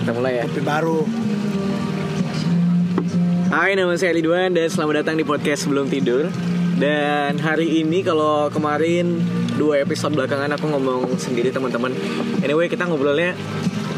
[0.00, 0.44] Kita mulai ya.
[0.48, 1.04] Kopi baru.
[3.52, 6.32] Hai, nama saya Ridwan dan selamat datang di podcast Sebelum Tidur.
[6.80, 9.20] Dan hari ini kalau kemarin
[9.60, 11.92] dua episode belakangan aku ngomong sendiri teman-teman.
[12.40, 13.36] Anyway, kita ngobrolnya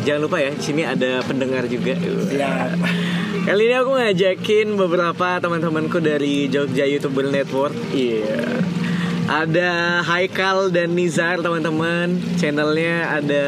[0.03, 1.95] jangan lupa ya, di sini ada pendengar juga.
[2.35, 2.75] Ya.
[3.47, 7.79] Kali ini aku ngajakin beberapa teman-temanku dari Jogja YouTuber Network.
[7.95, 8.52] Iya.
[9.33, 12.21] Ada Haikal dan Nizar teman-teman.
[12.37, 13.45] Channelnya ada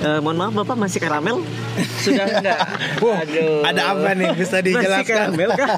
[0.00, 1.44] eh, mohon maaf Bapak masih karamel?
[2.00, 2.60] Sudah enggak?
[3.04, 3.20] Wah,
[3.68, 5.36] ada apa nih bisa Masih dijelaskan?
[5.36, 5.76] karamel kah?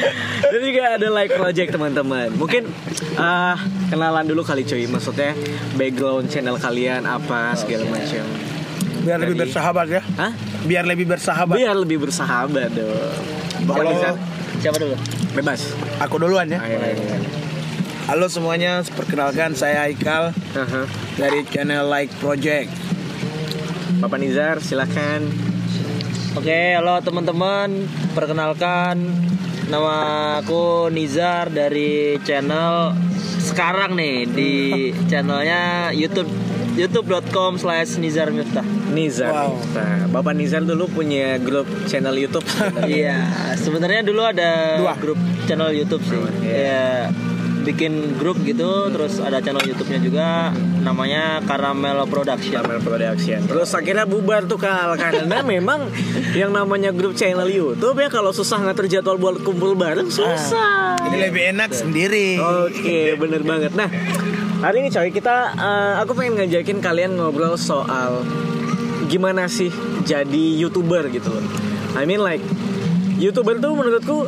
[0.52, 2.28] Dan juga ada like project teman-teman.
[2.36, 2.68] Mungkin
[3.16, 3.56] ah,
[3.88, 4.84] kenalan dulu kali cuy.
[4.84, 5.32] Maksudnya
[5.80, 8.24] background channel kalian apa segala macam.
[9.00, 10.02] Biar lebih bersahabat ya.
[10.20, 10.32] Hah?
[10.68, 11.56] Biar lebih bersahabat.
[11.56, 12.92] Biar lebih bersahabat dong.
[13.64, 14.20] Kalau-
[14.60, 14.96] siapa dulu?
[15.32, 15.72] Bebas.
[16.04, 16.60] Aku duluan ya.
[16.60, 17.43] Ayo, ayo, ayo.
[18.04, 20.82] Halo semuanya, perkenalkan saya Haikal Aha.
[21.16, 22.68] dari channel Like Project.
[24.04, 25.24] Bapak Nizar silahkan
[26.36, 27.88] Oke, halo teman-teman.
[28.12, 29.08] Perkenalkan
[29.72, 29.94] nama
[30.44, 32.92] aku Nizar dari channel
[33.40, 34.52] sekarang nih di
[35.08, 36.28] channelnya YouTube
[36.76, 38.66] youtube.com slash Nizar Miftah.
[38.92, 39.56] Nizar Wow.
[39.72, 42.44] Nah, Bapak Nizar dulu punya grup channel YouTube.
[42.84, 44.92] Iya, sebenarnya dulu ada Dua.
[45.00, 45.16] grup
[45.48, 46.20] channel YouTube sih.
[46.20, 46.52] Oh, iya.
[46.52, 47.33] Iya.
[47.64, 50.26] Bikin grup gitu, terus ada channel YouTube-nya juga
[50.84, 52.60] namanya Caramel Production.
[52.60, 53.40] Caramel Production.
[53.48, 55.88] Terus akhirnya bubar tuh kal karena memang
[56.36, 61.00] yang namanya grup channel YouTube ya kalau susah ngatur jadwal buat kumpul bareng susah.
[61.08, 62.36] Ini lebih enak sendiri.
[62.36, 63.72] Oke, bener banget.
[63.72, 63.88] Nah,
[64.60, 68.20] hari ini coy kita eh, aku pengen ngajakin kalian ngobrol soal
[69.08, 69.72] gimana sih
[70.04, 71.44] jadi youtuber gitu loh.
[71.94, 72.42] I mean like
[73.20, 74.26] youtuber tuh menurutku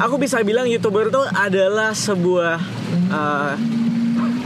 [0.00, 2.56] aku bisa bilang youtuber tuh adalah sebuah
[3.12, 3.52] eh,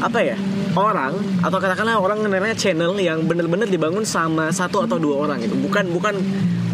[0.03, 0.37] apa ya
[0.75, 5.55] orang atau katakanlah orang ngenalnya channel yang bener-bener dibangun sama satu atau dua orang gitu
[5.57, 6.19] bukan bukan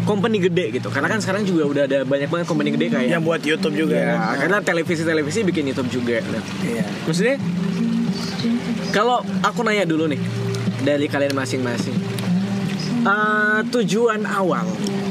[0.01, 3.23] company gede gitu karena kan sekarang juga udah ada banyak banget company gede kayak Yang
[3.23, 4.37] buat YouTube juga Ya, kan.
[4.41, 6.17] karena televisi-televisi bikin YouTube juga.
[6.65, 6.83] Iya.
[7.05, 7.37] maksudnya
[8.91, 10.19] kalau aku nanya dulu nih
[10.81, 11.93] dari kalian masing-masing,
[13.01, 14.61] Eh, tujuan awal,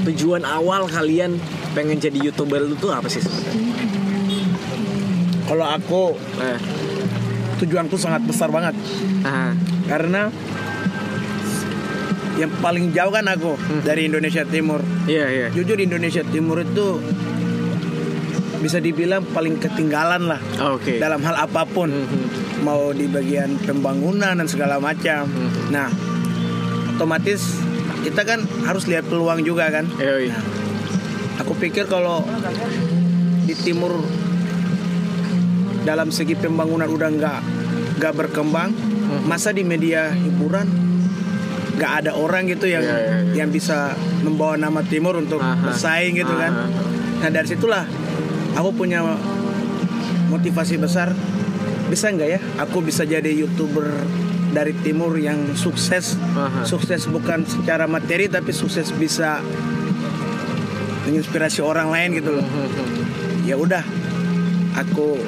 [0.06, 1.42] tujuan awal kalian
[1.74, 3.66] pengen jadi youtuber itu tuh apa sih sebenarnya?
[5.42, 6.02] Kalau aku
[6.38, 6.58] Nah,
[7.58, 8.78] tujuanku sangat besar banget
[9.26, 9.50] ah,
[9.90, 10.30] karena
[12.38, 14.80] yang paling jauh kan aku dari Indonesia Timur.
[15.04, 15.46] iya iya.
[15.50, 17.02] Jujur di Indonesia Timur itu
[18.60, 20.40] bisa dibilang paling ketinggalan lah
[20.70, 21.02] Oke.
[21.02, 21.90] dalam hal apa pun.
[21.90, 22.22] Mhm.
[22.60, 25.24] mau di bagian pembangunan dan segala macam.
[25.26, 25.72] Mhm.
[25.72, 25.88] Nah,
[26.92, 27.56] otomatis
[28.00, 29.84] kita kan harus lihat peluang juga kan.
[30.00, 30.32] Yoi.
[31.40, 32.24] Aku pikir kalau
[33.44, 34.04] di timur
[35.84, 37.38] dalam segi pembangunan udah nggak
[38.00, 38.72] nggak berkembang,
[39.24, 40.68] masa di media hiburan
[41.80, 43.32] nggak ada orang gitu yang Iya, iya, iya.
[43.40, 45.64] yang bisa membawa nama timur untuk Aha.
[45.64, 46.52] bersaing gitu kan.
[46.52, 47.24] Aha.
[47.24, 47.88] Nah dari situlah
[48.52, 49.00] aku punya
[50.28, 51.16] motivasi besar
[51.90, 53.88] bisa nggak ya aku bisa jadi youtuber
[54.50, 56.18] dari timur yang sukses.
[56.34, 56.66] Aha.
[56.66, 59.38] sukses bukan secara materi tapi sukses bisa
[61.06, 62.46] menginspirasi orang lain gitu loh.
[63.46, 63.82] Ya udah
[64.76, 65.18] aku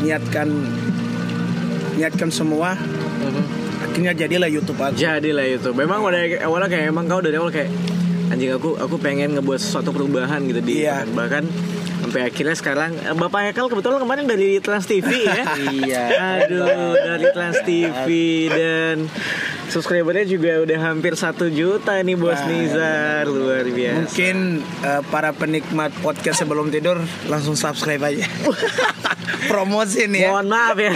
[0.00, 0.48] niatkan
[1.96, 2.76] niatkan semua.
[3.82, 4.96] Akhirnya jadilah YouTube aku.
[4.96, 5.72] Jadilah itu.
[5.72, 7.72] Memang udah awalnya kayak emang kau dari awal kayak
[8.28, 11.06] anjing aku aku pengen ngebuat sesuatu perubahan gitu di Iya.
[11.14, 11.46] bahkan
[12.16, 15.44] sampai akhirnya sekarang eh, Bapak Hekal kebetulan kemarin dari Trans TV ya.
[15.76, 16.04] Iya.
[16.48, 18.08] Aduh dari Trans TV
[18.48, 19.04] dan
[19.66, 22.46] subscribernya juga udah hampir satu juta nih bos Wah.
[22.46, 23.96] Nizar luar biasa.
[23.98, 24.36] mungkin
[24.80, 28.24] eh, para penikmat podcast sebelum tidur langsung subscribe aja
[29.50, 30.92] promosi nih ya Mohon maaf ya,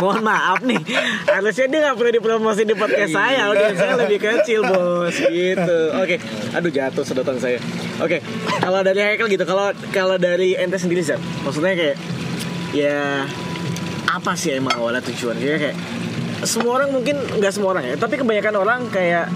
[0.00, 0.80] mohon maaf nih.
[1.28, 5.80] Harusnya dia nggak perlu dipromosi di podcast saya, audiens saya lebih kecil bos, gitu.
[6.00, 6.16] Oke,
[6.56, 7.60] aduh jatuh sedotan saya.
[8.00, 8.24] Oke,
[8.56, 11.12] kalau dari Haikal gitu, kalau kalau dari ente sendiri sih,
[11.44, 11.96] maksudnya kayak
[12.72, 13.28] ya
[14.08, 15.36] apa sih emang awalnya tujuan?
[15.36, 15.76] Kayak kayak
[16.42, 19.28] semua orang mungkin nggak semua orang ya, tapi kebanyakan orang kayak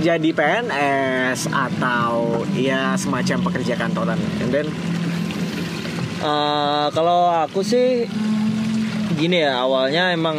[0.00, 4.18] jadi PNS atau ya semacam pekerja kantoran.
[4.40, 4.68] And then
[6.20, 8.04] Eh, kalau aku sih
[9.16, 10.36] gini ya awalnya emang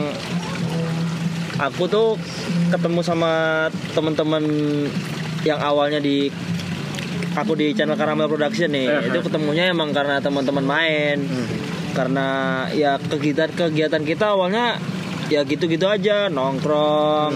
[1.58, 2.22] aku tuh
[2.70, 3.66] ketemu sama
[3.98, 4.46] teman-teman
[5.42, 6.30] yang awalnya di
[7.34, 9.26] aku di channel Caramel Production nih Eh, itu eh.
[9.26, 11.18] ketemunya emang karena teman-teman main
[11.98, 12.28] karena
[12.78, 14.78] ya kegiatan-kegiatan kita awalnya
[15.32, 17.32] ya gitu-gitu aja nongkrong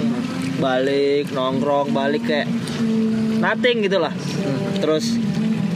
[0.60, 2.52] balik nongkrong balik kayak
[3.40, 4.12] nothing gitulah.
[4.84, 5.16] Terus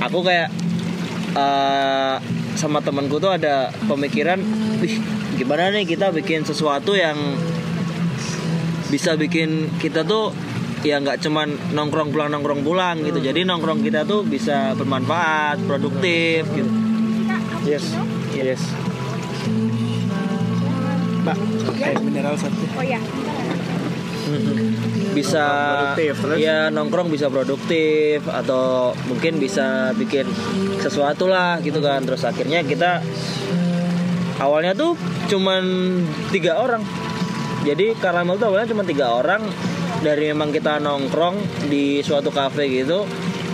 [0.03, 0.51] aku kayak
[1.31, 2.15] eh,
[2.59, 4.43] sama temanku tuh ada pemikiran
[4.83, 4.99] wih
[5.39, 7.15] gimana nih kita bikin sesuatu yang
[8.91, 10.35] bisa bikin kita tuh
[10.83, 13.23] ya nggak cuman nongkrong pulang nongkrong pulang gitu.
[13.23, 16.71] Jadi nongkrong kita tuh bisa bermanfaat produktif gitu.
[17.63, 17.95] Yes.
[18.35, 18.88] Yes.
[21.23, 21.37] Mbak,
[21.83, 22.63] air mineral satu.
[22.79, 22.99] Oh ya.
[25.09, 25.45] bisa
[25.97, 26.37] Produktif, terus?
[26.37, 30.29] ya nongkrong bisa produktif atau mungkin bisa bikin
[30.77, 32.05] sesuatu lah gitu kan.
[32.05, 33.01] Terus akhirnya kita
[34.37, 34.93] awalnya tuh
[35.33, 35.63] cuman
[36.29, 36.85] tiga orang.
[37.65, 39.41] Jadi karamel tuh awalnya cuma tiga orang.
[39.99, 43.03] Dari memang kita nongkrong di suatu cafe gitu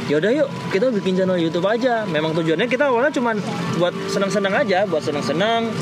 [0.05, 2.05] yaudah yuk kita bikin channel YouTube aja.
[2.05, 3.41] Memang tujuannya kita awalnya cuman
[3.81, 5.73] buat senang-senang aja buat senang-senang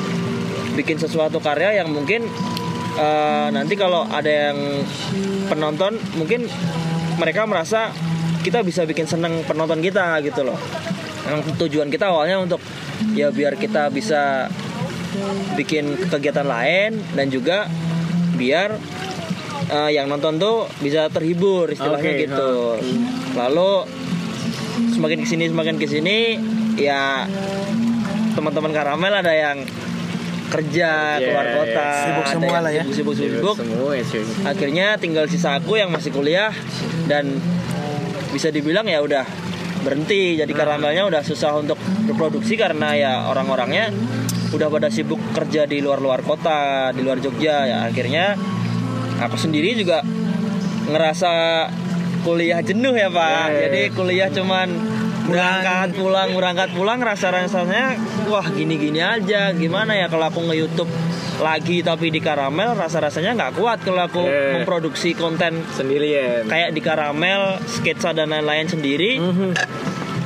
[0.73, 2.25] bikin sesuatu karya yang mungkin
[2.97, 4.57] eh, nanti kalau ada yang
[5.47, 6.49] penonton mungkin
[7.17, 7.93] mereka merasa
[8.43, 10.59] kita bisa bikin seneng penonton kita gitu loh.
[11.23, 12.59] Yang tujuan kita awalnya untuk
[13.15, 14.51] ya biar kita bisa
[15.55, 17.69] bikin kegiatan lain dan juga
[18.35, 18.75] biar
[19.69, 22.51] eh, yang nonton tuh bisa terhibur istilahnya Oke, gitu.
[23.37, 23.85] lalu
[24.93, 26.17] semakin ke sini semakin ke sini
[26.77, 27.29] ya
[28.33, 29.61] teman-teman karamel ada yang
[30.53, 31.55] kerja keluar Yes.
[31.57, 32.83] kota Sibuk ada semua lah ya.
[32.85, 33.55] sibuk sibuk, sibuk.
[33.57, 34.23] Semua ya, cuy.
[34.45, 36.53] akhirnya tinggal sisa aku yang masih kuliah
[37.09, 37.41] dan
[38.29, 39.25] bisa dibilang ya udah
[39.83, 41.75] berhenti jadi karamelnya udah susah untuk
[42.07, 43.91] berproduksi karena ya orang-orangnya
[44.53, 48.38] udah pada sibuk kerja di luar-luar kota di luar Jogja ya akhirnya
[49.19, 50.06] aku sendiri juga
[50.88, 51.33] ngerasa
[52.23, 54.67] kuliah jenuh ya pak ya, jadi kuliah cuman
[55.23, 60.55] berangkat pulang berangkat pulang rasa rasanya wah gini gini aja gimana ya kalau aku nge
[60.57, 60.91] YouTube
[61.35, 64.59] lagi tapi di karamel rasa rasanya nggak kuat kalau aku Ya.
[64.59, 66.45] memproduksi konten Sendirian.
[66.45, 69.49] kayak di karamel sketsa dan lain-lain sendiri Mhm.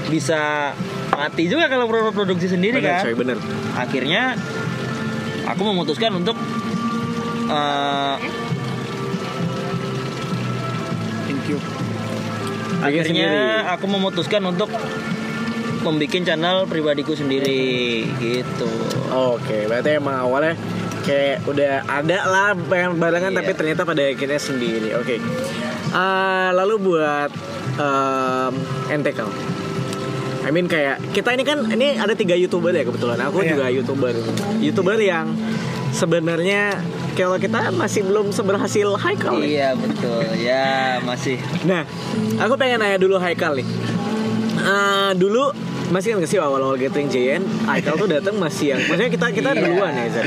[0.08, 0.74] bisa
[1.10, 3.38] mati juga kalau pro- produksi sendiri Bener, kan coy, bener.
[3.74, 4.36] akhirnya
[5.46, 6.36] aku memutuskan untuk
[7.48, 8.16] eh,
[12.78, 13.74] Bikin akhirnya sendiri.
[13.74, 14.70] aku memutuskan untuk
[15.78, 18.68] membuat channel pribadiku sendiri gitu
[19.08, 20.54] Oke, berarti emang awalnya
[21.02, 23.40] kayak udah ada lah pengen barengan Iya.
[23.40, 24.92] tapi ternyata pada akhirnya sendiri.
[25.00, 25.24] Oke.
[25.90, 27.32] Ah, lalu buat
[27.80, 28.54] um,
[29.08, 29.32] Kal.
[30.44, 33.16] I mean kayak kita ini kan ini ada tiga youtuber ya kebetulan.
[33.24, 33.56] Aku Iya.
[33.56, 34.12] juga youtuber.
[34.60, 35.32] Youtuber yang
[35.92, 36.76] sebenarnya
[37.18, 39.50] kalau kita masih belum seberhasil Haikal nih.
[39.52, 40.68] iya betul ya
[41.02, 41.82] masih Nah,
[42.38, 43.66] aku pengen nanya dulu Haikal nih.
[44.60, 45.50] Ah, dulu
[45.88, 49.62] masih kan sih awal-awal Gathering JN, Haikal tuh datang masih yang, maksudnya kita kita Iya.
[49.62, 50.26] duluan ya Zar.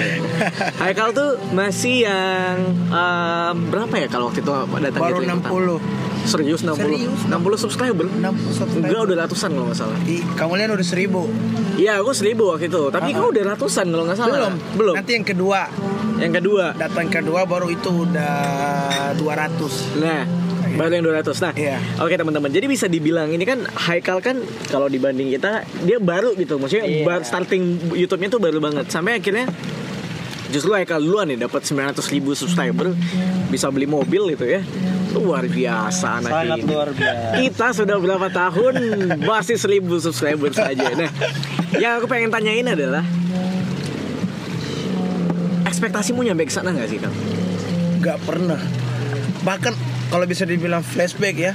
[0.80, 2.56] Haikal tuh masih yang
[2.88, 5.78] ah, berapa ya kalau waktu itu datang Baru Gathering pertama?
[6.20, 6.30] 60.
[6.30, 6.76] Serius 60?
[6.76, 7.20] Serius.
[7.26, 8.06] 60 subscriber?
[8.06, 8.86] 60 subscriber.
[8.86, 9.98] Enggak udah ratusan kalau nggak salah.
[10.04, 11.22] Ih, kamu lihat udah seribu.
[11.74, 12.82] Iya, aku seribu waktu itu.
[12.88, 13.16] Tapi Ah.
[13.16, 14.36] kau udah ratusan kalau nggak salah.
[14.36, 14.54] Belum.
[14.76, 14.94] Belum.
[14.96, 15.60] Nanti yang kedua.
[16.16, 16.64] Yang kedua.
[16.76, 18.34] Datang kedua baru itu udah
[19.16, 19.72] 200.
[19.96, 20.28] Nah,
[20.70, 21.40] baru yang 200.
[21.40, 21.80] Nah, Iya.
[21.96, 22.50] oke teman-teman.
[22.50, 24.36] Jadi bisa dibilang ini kan Haikal kan
[24.68, 26.60] kalau dibanding kita dia baru gitu.
[26.60, 27.04] Maksudnya Iya.
[27.06, 27.62] baru starting
[27.96, 28.92] YouTube-nya tuh baru banget.
[28.92, 29.48] Sampai akhirnya
[30.50, 32.92] justru Haikal duluan nih dapat 900 ribu subscriber
[33.48, 34.60] bisa beli mobil gitu ya.
[35.10, 36.70] Luar biasa anak sangat ini.
[36.70, 38.74] luar biasa Kita sudah berapa tahun
[39.26, 40.86] masih 1000 subscriber saja.
[40.94, 41.10] Nah,
[41.74, 43.02] yang aku pengen tanyain adalah
[45.66, 47.14] ekspektasimu nyampe ke sana nggak sih, Kang?
[48.00, 48.60] Gak pernah.
[49.42, 49.74] Bahkan
[50.10, 51.52] kalau bisa dibilang flashback ya,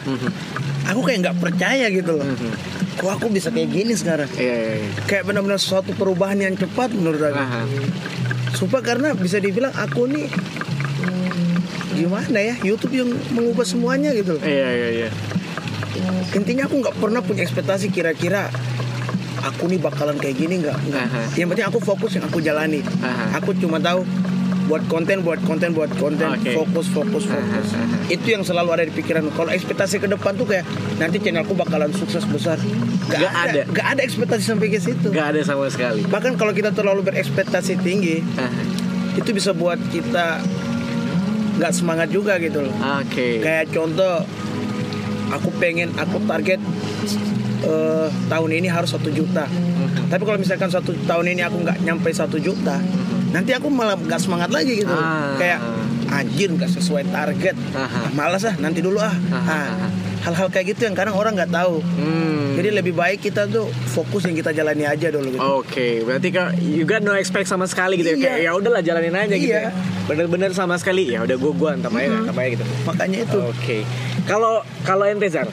[0.88, 2.28] aku kayak nggak percaya gitu loh.
[2.96, 4.32] Kok aku bisa kayak gini sekarang?
[4.40, 4.90] Iya, iya, iya.
[5.04, 7.44] Kayak benar-benar suatu perubahan yang cepat menurut aku.
[7.44, 7.62] Aha.
[8.56, 10.32] Sumpah karena bisa dibilang aku nih
[11.96, 14.44] gimana ya YouTube yang mengubah semuanya gitu loh.
[14.44, 15.10] Iya, iya, iya.
[16.36, 18.52] Intinya aku nggak pernah punya ekspektasi kira-kira
[19.46, 20.78] aku nih bakalan kayak gini nggak.
[21.40, 22.84] Yang penting aku fokus yang aku jalani.
[23.00, 23.40] Aha.
[23.40, 24.04] Aku cuma tahu
[24.66, 26.58] buat konten, buat konten, buat konten, Oke.
[26.58, 27.68] fokus, fokus, fokus.
[27.78, 28.10] Aha.
[28.10, 29.30] Itu yang selalu ada di pikiran.
[29.38, 30.66] Kalau ekspektasi ke depan tuh kayak
[30.98, 32.58] nanti channelku bakalan sukses besar.
[33.06, 33.62] Gak, Nggak ada.
[33.70, 35.14] Gak ada ekspektasi sampai ke situ.
[35.14, 36.02] Gak ada sama sekali.
[36.10, 38.62] Bahkan kalau kita terlalu berekspektasi tinggi, Aha.
[39.14, 40.42] itu bisa buat kita
[41.56, 42.74] nggak semangat juga gitu loh.
[43.02, 43.40] Oke.
[43.40, 44.24] Kayak contoh,
[45.32, 46.60] aku pengen, aku target
[47.64, 49.48] eh, tahun ini harus satu juta.
[50.06, 52.78] Tapi kalau misalkan satu tahun ini aku nggak nyampe satu juta,
[53.32, 54.94] nanti aku malah nggak semangat lagi gitu.
[54.94, 55.34] Ah.
[55.40, 55.60] Kayak
[56.12, 57.56] anjir nggak sesuai target.
[57.74, 59.12] Ah, malas ah, nanti dulu ah.
[59.12, 59.60] Aha.
[59.66, 59.90] Ah,
[60.26, 61.86] Hal-hal kayak gitu yang kadang orang nggak tahu.
[61.86, 62.58] Hmm.
[62.58, 65.44] Jadi lebih baik kita tuh fokus yang kita jalani aja dulu gitu.
[65.62, 68.18] Oke, berarti kak you got no expect sama sekali gitu ya.
[68.18, 68.26] Iya.
[68.26, 69.70] Kayak ya udahlah jalanin aja gitu ya.
[69.70, 69.72] Iya.
[70.10, 72.66] Bener-bener sama sekali ya udah gua gua antam aja, antam aja gitu.
[72.90, 73.40] Makanya itu.
[73.46, 73.78] Oke.
[74.26, 75.46] Kalau kalau ente Zar,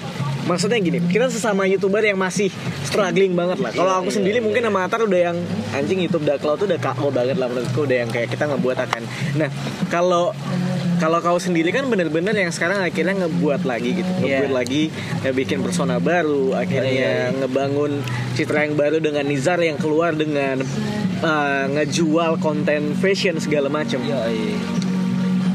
[0.48, 2.48] maksudnya gini, kita sesama youtuber yang masih
[2.86, 3.70] struggling banget lah.
[3.76, 5.36] Kalau aku sendiri mungkin sama Atar udah yang
[5.76, 9.02] anjing YouTube Daklau tuh udah KO banget lah menurutku udah yang kayak kita ngebuat akan.
[9.36, 9.48] Nah,
[9.92, 10.32] kalau
[11.02, 14.46] Kalau kau sendiri kan bener-bener yang sekarang akhirnya ngebuat lagi gitu, Iya.
[14.46, 14.82] ngebuat lagi,
[15.26, 17.38] ngebikin persona baru, akhirnya Iya, iya, iya.
[17.42, 18.06] ngebangun
[18.38, 20.62] citra yang baru dengan Nizar yang keluar dengan
[21.26, 23.98] uh, ngejual konten fashion segala macam.
[23.98, 24.54] Iya, iya.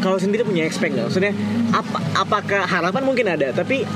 [0.04, 1.08] Kau sendiri punya expect nggak?
[1.08, 1.32] Maksudnya
[1.72, 1.98] apa?
[2.28, 3.88] Apakah harapan mungkin ada, tapi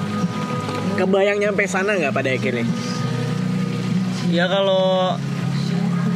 [0.95, 2.63] kebayang nyampe sana nggak pada akhirnya?
[4.31, 5.19] Ya kalau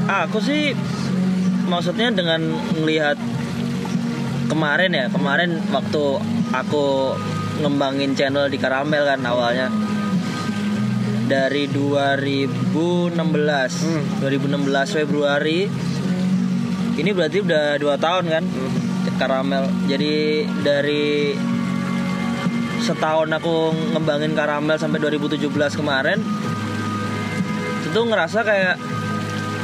[0.07, 0.71] aku sih
[1.67, 2.39] maksudnya dengan
[2.79, 3.19] melihat
[4.47, 6.03] kemarin ya kemarin waktu
[6.53, 7.17] aku
[7.61, 9.71] ngembangin channel di Karamel kan awalnya.
[11.25, 14.03] Dari 2016 Hmm.
[14.21, 15.65] 2016 Februari.
[16.95, 18.45] Ini berarti udah dua tahun kan?
[19.15, 19.71] Karamel.
[19.87, 21.33] Jadi dari
[22.83, 26.21] setahun aku ngembangin Karamel sampai 2017 kemarin
[27.89, 28.75] itu ngerasa kayak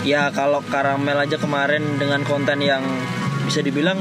[0.08, 2.80] ya kalau karamel aja kemarin dengan konten yang
[3.44, 4.00] bisa dibilang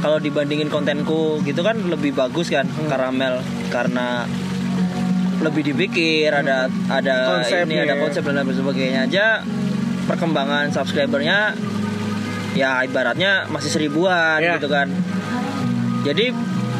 [0.00, 4.24] kalau dibandingin kontenku gitu kan lebih bagus kan karamel karena
[5.40, 7.64] lebih dipikir ada ada Konsepnya.
[7.64, 9.26] ini ada konsep dan lain sebagainya aja
[10.04, 11.56] perkembangan subscribernya
[12.52, 14.56] ya ibaratnya masih seribuan Ya.
[14.58, 14.88] gitu kan
[16.02, 16.32] jadi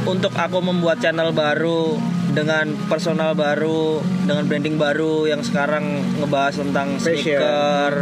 [0.04, 2.00] untuk aku membuat channel baru
[2.30, 5.82] dengan personal baru, dengan branding baru yang sekarang
[6.16, 7.36] ngebahas tentang Fashion.
[7.36, 7.92] sneaker,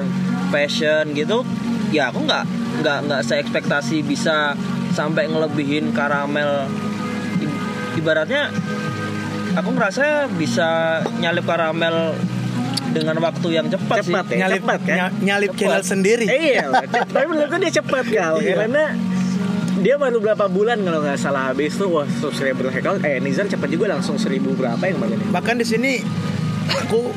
[0.53, 1.43] fashion gitu,
[1.91, 2.45] ya aku nggak
[2.79, 4.53] nggak nggak seekspektasi bisa
[4.99, 6.67] sampai ngelebihin karamel.
[7.95, 8.51] Ibaratnya
[9.55, 10.69] aku ngerasa bisa
[11.17, 12.15] nyalip karamel
[12.89, 14.35] dengan waktu yang cepat, Cepat sih.
[14.35, 14.39] ya?
[14.43, 14.97] nyalip cepat kan?
[14.97, 15.61] ny- nyalip Cepat.
[15.61, 16.67] channel sendiri Eh, iya,
[17.05, 18.55] tapi menurutku dia cepat kal Iya.
[18.59, 18.85] karena
[19.79, 23.69] dia baru berapa bulan kalau nggak salah habis tuh wah subscriber Hekal eh Nizar cepat
[23.69, 26.01] juga langsung seribu berapa yang kemarin ini bahkan di sini
[26.67, 27.13] aku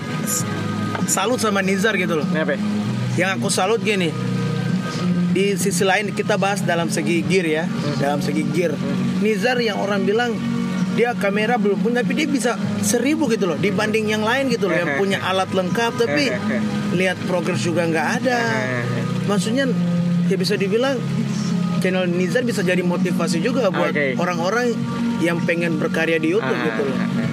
[1.08, 2.54] salut sama Nizar gitu loh Kenapa?
[2.54, 2.60] ya?
[3.18, 4.12] yang aku salut gini
[5.32, 7.64] di sisi lain kita bahas dalam segi gear ya
[7.98, 8.76] dalam segi gear.
[9.20, 10.36] Nizar yang orang bilang
[10.92, 14.76] dia kamera belum punya tapi dia bisa seribu gitu loh dibanding yang lain gitu loh
[14.76, 16.36] yang punya alat lengkap tapi
[17.00, 18.40] lihat progres juga nggak ada.
[19.32, 19.72] Maksudnya
[20.28, 21.00] ya bisa dibilang
[21.80, 24.76] channel Nizar bisa jadi motivasi juga buat orang-orang
[25.24, 26.98] yang pengen berkarya di YouTube Ah, gitu loh.
[26.98, 27.30] ah, ah.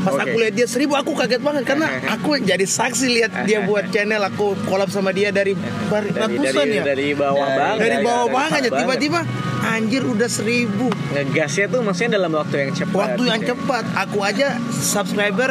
[0.00, 0.22] Pas Oke.
[0.32, 4.24] aku lihat dia seribu aku kaget banget karena aku jadi saksi lihat dia buat channel
[4.24, 5.52] aku kolab sama dia dari
[5.92, 9.20] bar- dari ratusan dari, ya dari bawah banget dari bawah banget ya tiba-tiba
[9.60, 13.50] anjir udah seribu ngegasnya tuh maksudnya dalam waktu yang cepat waktu yang gitu ya.
[13.52, 15.50] cepat aku aja subscriber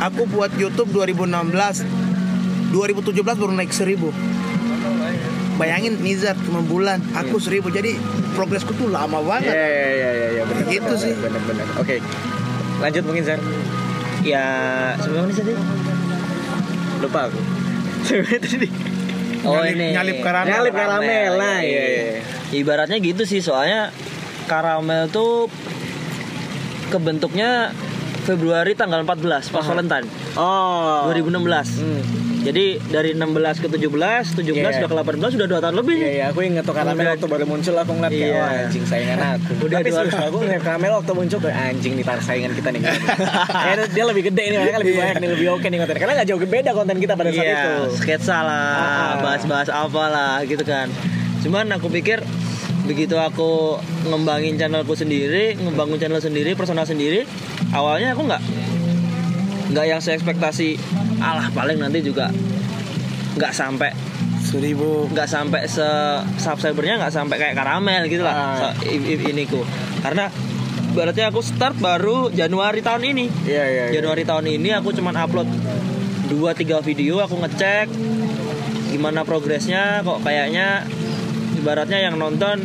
[0.00, 1.84] aku buat YouTube 2016
[2.72, 4.08] 2017 baru naik seribu
[5.60, 8.00] bayangin Nizar cuma bulan aku seribu jadi
[8.32, 10.64] progresku tuh lama banget iya iya iya ya, benar.
[10.72, 11.12] Gitu sih.
[11.20, 11.66] Benar benar.
[11.76, 12.00] Oke.
[12.80, 13.40] Lanjut mungkin Zar.
[14.20, 14.48] Ya
[14.96, 15.52] sebelum ini tadi.
[17.00, 17.40] Lupa aku.
[18.44, 18.68] Tadi
[19.40, 20.48] Oh Nyalip- ini nyalip karamel.
[20.50, 21.80] nyalip karamel lah iya, iya.
[21.80, 22.04] iya.
[22.12, 22.22] iya.
[22.54, 23.88] Ibaratnya gitu sih soalnya
[24.44, 25.48] karamel tuh
[26.88, 27.72] kebentuknya
[28.20, 29.64] Februari tanggal 14 pas.
[29.64, 30.04] Valentine
[30.36, 31.08] Oh.
[31.08, 31.80] 2016.
[31.80, 32.02] Hmm.
[32.40, 34.80] Jadi dari 16 ke 17, 17 Iya.
[34.80, 35.96] udah ke 18 udah 2 tahun lebih.
[35.98, 37.12] Iya iya aku inget tuh karamel Udah.
[37.12, 38.40] waktu baru muncul aku ngeliat kayak Iya.
[38.40, 39.50] wah anjing saingan aku.
[39.60, 42.80] Udah Tapi serius aku ngeliat karamel waktu muncul kayak anjing nih tar saingan kita nih.
[43.60, 45.96] Kayaknya dia lebih gede nih makanya lebih banyak nih lebih oke nih konten.
[45.96, 47.74] Karena nggak jauh beda konten kita pada saat Iya, itu.
[47.98, 49.12] sketsa lah, Ah.
[49.20, 50.88] bahas-bahas apa lah gitu kan.
[51.40, 52.24] Cuman aku pikir
[52.82, 57.28] begitu aku ngembangin channelku sendiri, ngebangun channel sendiri, personal sendiri,
[57.70, 58.40] awalnya aku nggak
[59.70, 60.74] nggak yang seekspektasi
[61.18, 62.28] alah paling nanti juga
[63.32, 63.90] nggak sampai
[64.40, 65.86] seribu nggak sampai se
[66.36, 68.46] subscribernya nggak sampai kayak karamel gitu lah Ah.
[68.74, 69.62] so- i- i- iniku
[70.00, 70.26] karena
[70.90, 73.82] berarti aku start baru Januari tahun ini Iya iya.
[73.86, 73.92] iya.
[73.94, 75.46] Januari tahun ini aku cuman upload
[76.28, 77.86] 2-3 video aku ngecek
[78.90, 80.82] gimana progresnya kok kayaknya
[81.54, 82.58] ibaratnya yang nonton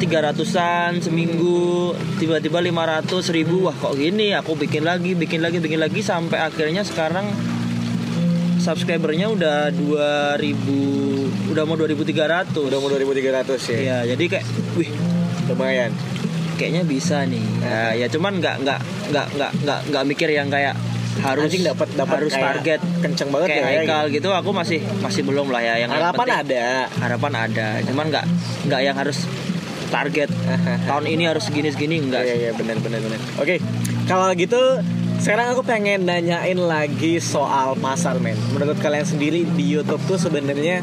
[0.00, 6.00] 300-an seminggu tiba-tiba 500 ribu wah kok gini aku bikin lagi bikin lagi bikin lagi
[6.00, 7.28] sampai akhirnya sekarang
[8.56, 10.40] subscribernya udah 2000
[11.48, 13.78] udah mau 2300 Udah mau 2300 ya.
[13.78, 14.90] Iya, jadi kayak wih
[15.46, 15.90] Lumayan.
[16.54, 17.40] kayaknya bisa nih.
[17.58, 20.76] Nah, ya cuman nggak nggak nggak nggak nggak nggak mikir yang kayak
[21.20, 23.80] harus dapat dapat harus kayak target kenceng banget kayak ya.
[23.80, 26.68] Haikal gitu aku masih masih belum lah ya yang yang Harapan penting- ada.
[26.96, 28.24] harapan ada cuman nggak
[28.68, 29.18] nggak yang harus
[29.90, 30.30] target
[30.88, 33.18] tahun ini harus segini segini enggak Iya iya benar benar benar.
[33.42, 33.58] Oke,
[34.06, 34.62] kalau gitu
[35.20, 38.38] sekarang aku pengen nanyain lagi soal pasar men.
[38.56, 40.80] Menurut kalian sendiri di YouTube tuh sebenarnya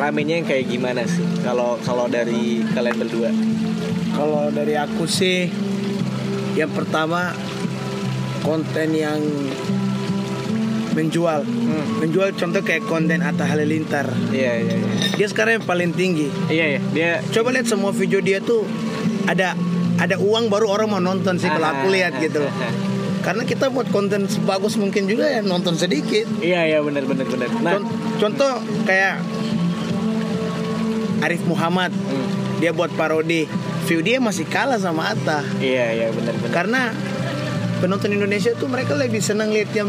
[0.00, 1.26] ramenya yang kayak gimana sih?
[1.42, 3.30] Kalau kalau dari kalian berdua?
[4.14, 5.52] Kalau dari aku sih
[6.56, 7.32] yang pertama
[8.40, 9.20] konten yang
[10.92, 11.40] menjual.
[11.44, 12.04] Hmm.
[12.04, 14.08] Menjual contoh kayak konten Atta Halilintar.
[14.30, 14.88] Iya iya iya.
[15.16, 16.28] Dia sekarang yang paling tinggi.
[16.48, 16.80] Iya iya.
[16.92, 18.64] Dia Coba lihat semua video dia tuh
[19.28, 19.56] ada
[20.00, 22.52] ada uang baru orang mau nonton sih kalau aku lihat gitu loh.
[23.26, 26.26] Karena kita buat konten sebagus mungkin juga ya nonton sedikit.
[26.42, 27.48] Iya iya benar benar benar.
[27.62, 29.22] Nah, Con- Contoh kayak
[31.22, 33.46] Arif Muhammad, hmm, dia buat parodi,
[33.86, 35.38] view dia masih kalah sama Atta.
[35.62, 36.50] iya iya benar benar.
[36.50, 36.82] Karena
[37.78, 39.86] penonton Indonesia tuh mereka lebih senang lihat yang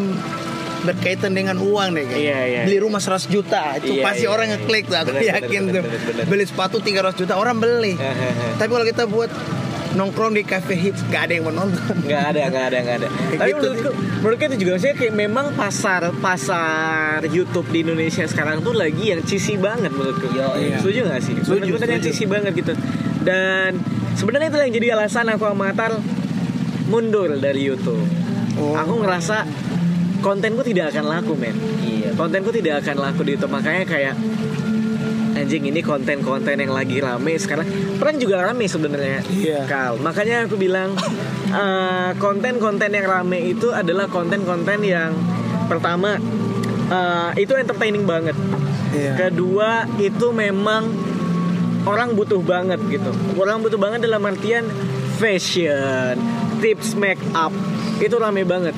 [0.83, 2.19] berkaitan dengan uang deh kayak.
[2.19, 2.61] Iya, iya.
[2.63, 4.29] Beli rumah 100 juta itu Iya, pasti iya.
[4.29, 5.83] orang ngeklik tuh aku Bener, yakin bener, tuh.
[5.85, 6.25] bener, bener.
[6.27, 7.93] Beli sepatu 300 juta orang beli.
[8.53, 9.31] Tapi kalau kita buat
[9.93, 11.93] nongkrong di cafe hits gak ada yang mau nonton.
[12.01, 13.57] nggak ada nggak ada nggak ada tapi Gitu.
[13.61, 19.13] menurutku menurutku itu juga maksudnya kayak memang pasar pasar YouTube di Indonesia sekarang tuh lagi
[19.13, 20.81] yang cheesy banget menurutku Yo, iya.
[20.81, 22.09] setuju nggak sih Setuju, Bener-bener yang setuju.
[22.09, 22.73] cheesy banget gitu
[23.21, 23.71] dan
[24.13, 25.93] sebenarnya itu yang jadi alasan aku sama Atal
[26.83, 28.01] mundur dari YouTube
[28.53, 28.73] Oh.
[28.73, 29.45] aku ngerasa
[30.23, 31.53] kontenku tidak akan laku men.
[31.83, 32.15] Iya.
[32.15, 33.51] kontenku tidak akan laku di YouTube.
[33.51, 34.15] Makanya kayak
[35.35, 37.67] anjing ini konten-konten yang lagi rame sekarang.
[37.99, 39.67] Prank juga rame sebenarnya Iya.
[39.67, 39.99] Kal.
[39.99, 40.95] Makanya aku bilang
[41.51, 45.11] eh, konten-konten yang rame itu adalah konten-konten yang
[45.67, 46.15] pertama
[46.87, 48.39] eh, itu entertaining banget.
[48.93, 49.17] Iya.
[49.17, 50.85] kedua itu memang
[51.89, 53.09] orang butuh banget gitu.
[53.41, 54.69] Orang butuh banget dalam artian
[55.17, 56.13] fashion
[56.61, 57.51] tips make up
[57.97, 58.71] itu rame banget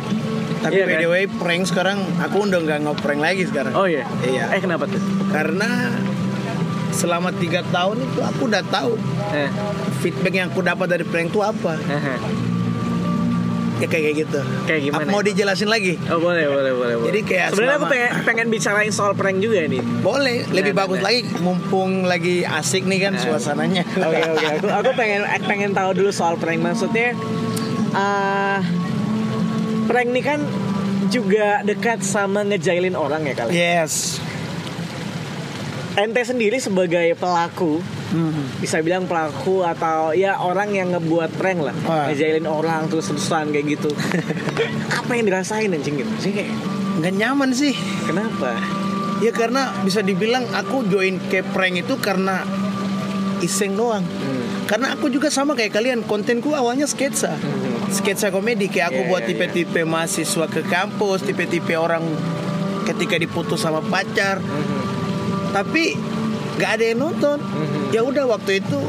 [0.65, 0.99] Tapi Iya by kan?
[0.99, 3.71] the way prank sekarang aku udah nggak ngeprank lagi sekarang.
[3.71, 4.49] oh iya Iya.
[4.49, 4.97] eh kenapa tuh
[5.29, 5.93] Karena
[6.89, 8.97] selama tiga tahun itu aku udah tahu
[9.31, 9.49] eh,
[9.99, 11.75] feedback yang aku dapat dari prank itu apa.
[11.77, 12.19] eh, eh.
[13.75, 14.39] Ya kayak gitu.
[14.63, 15.03] Kayak gimana?
[15.03, 15.99] Apa mau dijelasin lagi?
[16.07, 16.95] Oh boleh boleh boleh.
[16.95, 17.07] boleh.
[17.11, 19.83] Jadi kayak sebenarnya aku pengen pengen bicarain soal prank juga nih.
[19.99, 21.05] Boleh, lebih Nah, bagus nah.
[21.05, 23.21] lagi mumpung lagi asik nih kan Nah.
[23.21, 23.83] suasananya.
[23.99, 24.45] Oke oke.
[24.55, 26.57] Aku aku pengen pengen tahu dulu soal prank.
[26.57, 27.19] Maksudnya
[27.91, 28.63] ah
[29.85, 30.39] prank nih kan
[31.07, 33.51] juga dekat sama ngejailin orang ya kali.
[33.51, 34.17] Yes.
[35.95, 38.47] Ente sendiri sebagai pelaku Hmm.
[38.61, 42.05] bisa bilang pelaku atau ya orang yang ngebuat prank lah Ah.
[42.05, 43.89] ngejailin orang terus terusan kayak gitu
[44.99, 46.53] apa yang dirasain anjing gitu sih kayak
[46.95, 47.73] Nggak nyaman sih.
[48.05, 48.61] kenapa
[49.19, 52.45] Ya karena bisa dibilang aku join ke prank itu karena
[53.41, 54.05] iseng doang.
[54.05, 54.44] Hmm.
[54.65, 57.37] Karena aku juga sama kayak kalian, kontenku awalnya sketsa.
[57.93, 62.01] Sketsa komedi kayak aku Iya, buat iya, tipe-tipe mahasiswa ke kampus, tipe-tipe orang
[62.89, 64.41] ketika diputus sama pacar.
[64.41, 65.53] Hmm.
[65.53, 65.93] Tapi
[66.57, 67.37] nggak ada yang nonton.
[67.37, 67.93] Mhm.
[67.93, 68.79] Ya udah waktu itu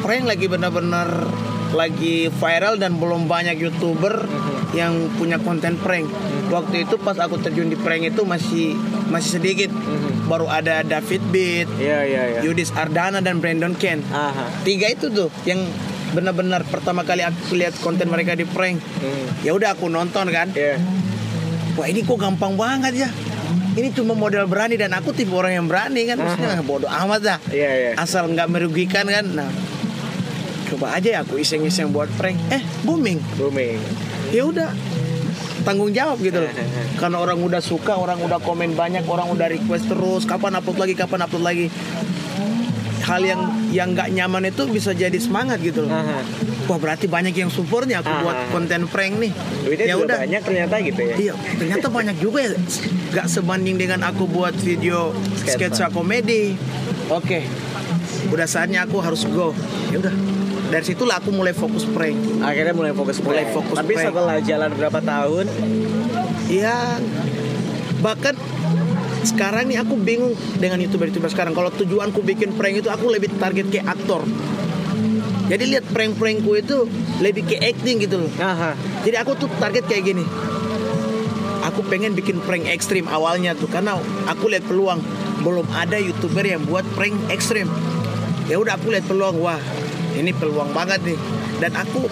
[0.00, 1.28] prank lagi benar-benar
[1.72, 4.61] lagi viral dan belum banyak youtuber Mhm.
[4.72, 6.08] Yang punya konten prank.
[6.48, 8.76] Waktu itu pas aku terjun di prank itu masih
[9.12, 9.70] masih sedikit.
[9.72, 10.28] Mhm.
[10.28, 12.40] Baru ada David Beat, Iya iya iya.
[12.40, 14.00] Yudis Ardana dan Brandon Ken.
[14.08, 14.48] Aha.
[14.64, 15.60] Tiga itu tuh yang
[16.12, 18.80] benar-benar pertama kali aku lihat konten mereka di prank.
[18.80, 19.44] Hmm.
[19.44, 20.48] Ya udah aku nonton kan.
[20.56, 20.80] Iya.
[21.76, 23.10] Wah ini kok gampang banget ya.
[23.72, 26.20] Ini cuma model berani dan aku tipe orang yang berani kan.
[26.20, 27.38] Maksudnya bodoh amat dah.
[27.48, 27.90] Iya iya.
[27.96, 29.24] Asal nggak merugikan kan.
[29.32, 29.48] Nah,
[30.68, 32.36] coba aja ya aku iseng-iseng buat prank.
[32.52, 33.16] Eh booming.
[33.40, 34.11] Booming.
[34.32, 34.72] Ya udah
[35.62, 36.52] tanggung jawab gitu loh.
[36.98, 40.24] Karena orang udah suka, orang udah komen banyak, orang udah request terus.
[40.26, 40.94] Kapan upload lagi?
[40.98, 41.66] Kapan upload lagi?
[43.02, 43.40] Hal yang
[43.74, 45.90] yang nggak nyaman itu bisa jadi semangat gitu loh.
[45.90, 46.22] Aha.
[46.70, 49.32] Wah berarti banyak yang supportnya aku buat konten prank nih.
[49.66, 50.16] Duitnya ya udah.
[50.22, 51.14] banyak ternyata gitu ya.
[51.18, 52.54] Iya, ternyata banyak juga ya.
[53.10, 55.82] Gak sebanding dengan aku buat video Sketsa.
[55.82, 56.54] sketsa komedi.
[57.10, 57.42] Oke,
[58.30, 59.50] udah saatnya aku harus go.
[59.90, 60.14] Ya udah,
[60.72, 62.16] dari situlah aku mulai fokus prank.
[62.40, 63.56] Akhirnya mulai fokus Mulai prank.
[63.60, 64.08] fokus Tapi prank.
[64.08, 65.46] setelah jalan berapa tahun,
[66.48, 67.00] Ya,
[68.04, 68.36] bahkan
[69.24, 71.52] sekarang nih aku bingung dengan youtuber-youtuber sekarang.
[71.52, 74.24] Kalau tujuanku bikin prank itu aku lebih target kayak aktor.
[75.48, 76.88] Jadi lihat prank-prankku itu
[77.20, 78.30] lebih ke acting gitu loh.
[78.40, 78.72] aha,
[79.04, 80.24] Jadi aku tuh target kayak gini.
[81.68, 83.96] Aku pengen bikin prank ekstrim awalnya tuh karena
[84.28, 84.98] aku lihat peluang
[85.44, 87.68] belum ada youtuber yang buat prank ekstrim.
[88.48, 89.60] Ya udah aku lihat peluang wah
[90.16, 91.18] ini peluang banget nih
[91.62, 92.06] dan aku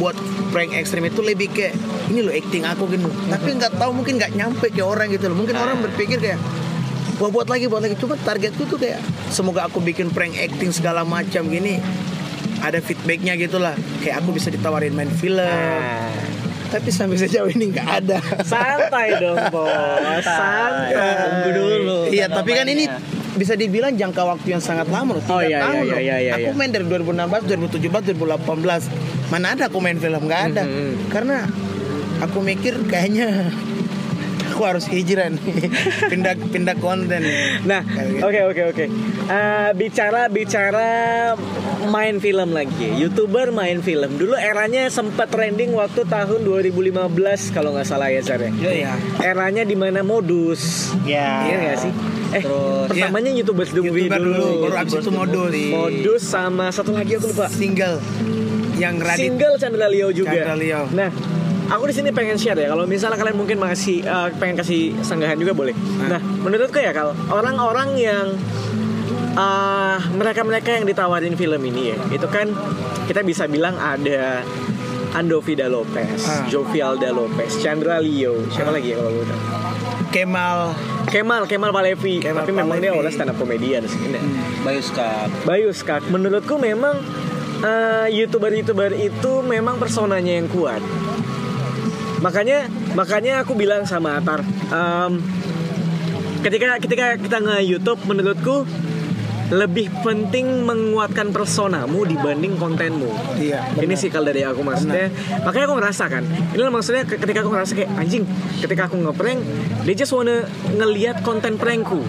[0.00, 0.16] buat
[0.50, 1.74] prank ekstrim itu lebih kayak
[2.10, 3.10] ini loh acting aku gitu.
[3.30, 5.36] Tapi nggak tahu mungkin nggak nyampe ke orang gitu loh.
[5.38, 6.38] Mungkin orang berpikir kayak
[7.22, 7.94] wah buat lagi buat lagi.
[7.98, 8.98] Cuma targetku tuh kayak
[9.30, 11.78] semoga aku bikin prank acting segala macam gini
[12.64, 13.76] ada feedbacknya gitu lah.
[14.02, 15.44] Kayak aku bisa ditawarin main film.
[15.44, 16.10] Nah,
[16.74, 18.18] Tapi sampai sejauh ini nggak ada.
[18.42, 19.70] santai dong bos,
[20.26, 20.90] santai.
[21.22, 21.98] Tunggu dulu.
[22.10, 22.90] Iya, tapi kan ini
[23.34, 25.24] bisa dibilang jangka waktu yang sangat lama loh.
[25.26, 25.98] Oh, tiga iya, tahun iya, loh.
[26.00, 26.58] iya, iya, Aku iya.
[26.58, 29.30] main dari 2016, 2017, 2018.
[29.30, 30.62] Mana ada aku main film nggak ada.
[30.62, 31.10] Mhm.
[31.10, 31.36] Karena
[32.22, 33.50] aku mikir kayaknya
[34.54, 35.66] aku harus hijrah nih.
[36.14, 37.26] pindah pindah konten.
[37.66, 38.22] Nah, gitu.
[38.22, 38.84] oke oke oke.
[39.26, 40.88] Eh, bicara bicara
[41.90, 44.14] main film lagi, youtuber main film.
[44.14, 46.94] Dulu eranya sempat trending waktu tahun 2015
[47.50, 48.54] kalau nggak salah ya Zar ya.
[48.54, 48.94] Iya.
[49.18, 50.94] Eranya di mana modus.
[51.02, 51.50] Ya.
[51.50, 51.92] Iya nggak sih?
[52.34, 54.34] Eh, Terus- pertamanya YouTubers The Movie YouTuber dulu.
[54.38, 55.52] dulu, baru abis itu modus.
[55.70, 57.50] Modus sama satu lagi aku lupa.
[57.50, 57.98] Single.
[58.74, 60.34] yang Radit single Chandra Leo juga.
[60.34, 60.82] Chandra Leo.
[60.90, 61.06] Nah,
[61.74, 62.70] aku di sini pengen share ya.
[62.70, 65.74] Kalau misalnya kalian mungkin masih eh, pengen kasih sanggahan juga boleh.
[66.00, 68.26] Nah, menurutku ya kalau orang-orang yang
[69.34, 72.54] ah, mereka-mereka yang ditawarin film ini ya, itu kan
[73.04, 74.46] kita bisa bilang ada
[75.14, 76.42] Andovida Lopez, Ah.
[76.46, 79.26] Jovialda Lopez, Chandra Leo, siapa lagi ya kalau gue?
[80.10, 80.58] Kemal
[81.04, 82.18] Kemal, Kemal Palevi.
[82.18, 82.94] Kemal Tapi memang dia Palevi.
[82.96, 84.00] awalnya stand up comedian sih.
[84.10, 84.22] Nah,
[84.64, 85.28] Bayu Skak.
[85.46, 86.98] Bayu Skak, menurutku memang
[87.60, 90.82] eh, youtuber-youtuber itu memang personanya yang kuat.
[92.16, 95.12] Makanya, makanya aku bilang sama Atar, em,
[96.40, 98.64] ketika ketika kita nge YouTube, menurutku
[99.44, 103.12] lebih penting menguatkan personamu dibanding kontenmu.
[103.36, 104.00] Iya, Ini benar.
[104.00, 105.12] sih kalau dari aku maksudnya.
[105.42, 106.24] Makanya aku ngerasa kan.
[106.50, 108.24] Ini maksudnya ke- ketika aku ngerasa kayak anjing,
[108.58, 109.40] ketika aku ngeprank,
[109.84, 112.00] they just wanna ngelihat konten prankku.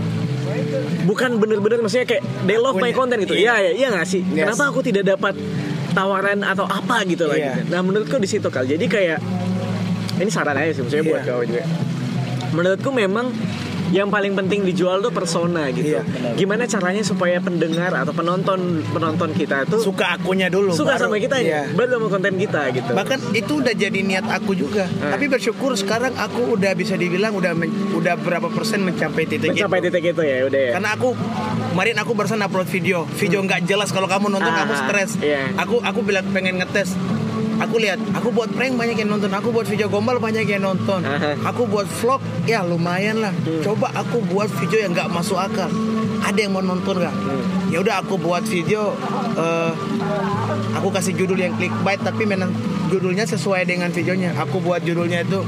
[1.03, 3.35] Bukan bener-bener maksudnya kayak they love my content gitu.
[3.35, 4.23] Iya, iya, iya gak sih?
[4.25, 4.47] Yes.
[4.47, 5.35] Kenapa aku tidak dapat
[5.91, 7.59] tawaran atau apa gitu Iya.
[7.59, 7.59] gitu.
[7.67, 8.63] Nah, menurutku di situ kal.
[8.63, 9.19] Jadi kayak
[10.17, 11.30] ini saran aja sih maksudnya buat Iya.
[11.30, 11.63] kau juga.
[12.51, 13.28] Menurutku memang
[13.88, 15.86] yang paling penting dijual tuh persona gitu.
[15.88, 16.34] Iya, benar.
[16.34, 21.15] Gimana caranya supaya pendengar atau penonton penonton kita tuh suka akunya dulu suka baru- sama
[21.15, 21.69] kita Iya.
[21.69, 22.91] ya, baru sama konten kita gitu.
[22.91, 25.13] bahkan itu udah jadi niat aku juga Hmm.
[25.13, 29.78] tapi bersyukur sekarang aku udah bisa dibilang udah men- udah berapa persen mencapai titik mencapai
[29.80, 30.71] itu titik itu ya udah ya.
[30.73, 31.10] karena aku
[31.69, 35.45] kemarin aku barusan upload video video nggak jelas kalau kamu nonton Ah, kamu stres iya.
[35.56, 36.97] aku aku bilang pengen ngetes
[37.59, 41.03] aku lihat aku buat prank banyak yang nonton aku buat video gombal banyak yang nonton.
[41.49, 43.31] Aku buat vlog ya lumayan lah.
[43.31, 43.61] Hmm.
[43.61, 45.69] coba aku buat video yang nggak masuk akal.
[46.25, 47.15] Ada yang mau nonton nggak?
[47.15, 47.43] Hmm.
[47.69, 48.95] ya udah aku buat video
[49.37, 49.71] eh,
[50.77, 52.49] aku kasih judul yang clickbait tapi memang
[52.89, 54.33] judulnya sesuai dengan videonya.
[54.41, 55.41] Aku buat judulnya itu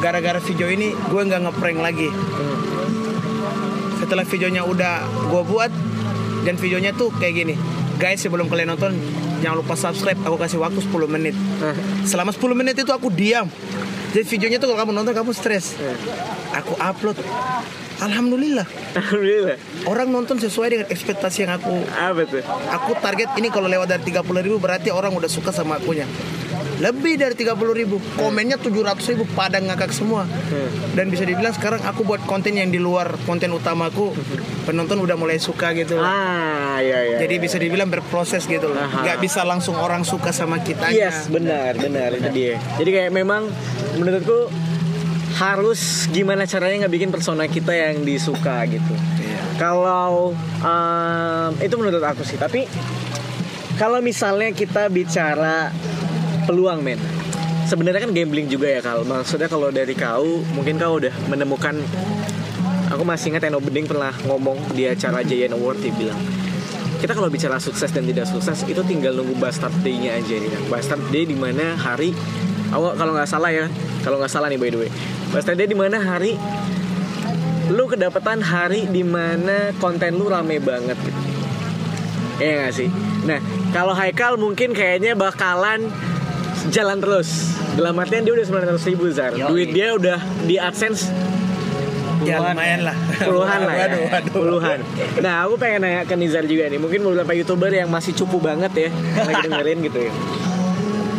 [0.00, 2.08] gara-gara video ini gue nggak ngeprank lagi.
[2.10, 2.56] Hmm.
[3.94, 5.00] setelah videonya udah
[5.32, 5.72] gue buat
[6.44, 7.54] dan videonya tuh kayak gini.
[7.96, 8.98] Guys sebelum kalian nonton
[9.44, 11.36] jangan lupa subscribe aku kasih waktu 10 menit.
[11.36, 11.76] Nah,
[12.08, 13.44] selama 10 menit itu aku diam.
[14.16, 15.76] Jadi videonya tuh kalau kamu nonton kamu stres.
[15.76, 15.92] Eh.
[16.56, 17.18] aku upload
[18.00, 19.56] alhamdulillah Alhamdulillah.
[19.84, 22.42] orang nonton sesuai dengan ekspektasi yang aku Apa tuh?
[22.68, 26.06] aku target ini kalau lewat dari 30 ribu berarti orang udah suka sama akunya
[26.74, 30.26] lebih dari 30 ribu komennya 700 ribu pada ngakak semua
[30.92, 34.10] dan bisa dibilang sekarang aku buat konten yang di luar konten utamaku
[34.64, 35.94] penonton udah mulai suka gitu.
[35.96, 37.16] Ah, ya ya.
[37.20, 39.06] jadi bisa dibilang berproses gitu loh Aha.
[39.06, 42.54] nggak bisa langsung orang suka sama kita Yes, benar, benar itu dia.
[42.74, 43.46] Jadi kayak memang
[43.94, 44.50] menurutku
[45.34, 48.94] harus gimana caranya nggak bikin persona kita yang disuka gitu.
[49.58, 52.66] Kalau um, itu menurut aku sih, tapi
[53.74, 55.74] kalau misalnya kita bicara
[56.46, 56.98] peluang men,
[57.66, 59.02] sebenarnya kan gambling juga ya kal.
[59.02, 61.78] Maksudnya kalau dari kau, mungkin kau udah menemukan.
[62.94, 66.20] Aku masih ingat Eno Bening pernah ngomong di acara Giant Award dia bilang
[67.04, 70.48] kita kalau bicara sukses dan tidak sukses itu tinggal nunggu bastard day-nya aja nih.
[70.48, 72.16] Nah, Bastard day di mana hari
[72.74, 73.70] awal kalau nggak salah ya,
[74.02, 74.90] kalau nggak salah nih by the way.
[75.30, 76.34] Bastard day di mana hari
[77.72, 81.20] lu kedapatan hari di mana konten lu rame banget gitu.
[82.42, 82.88] Iya gak sih?
[83.24, 83.38] Nah,
[83.70, 85.88] kalau Haikal mungkin kayaknya bakalan
[86.68, 87.56] jalan terus.
[87.78, 89.32] Dalam artian dia udah 900 ribu Zar.
[89.32, 89.48] Yoi.
[89.48, 91.08] Duit dia udah di AdSense
[92.24, 93.84] ya lumayan lah puluhan lah ya.
[93.84, 94.32] waduh, waduh.
[94.32, 94.78] puluhan
[95.20, 98.88] nah aku pengen nanya ke Nizar juga nih mungkin beberapa youtuber yang masih cupu banget
[98.88, 98.90] ya
[99.28, 100.12] lagi dengerin gitu ya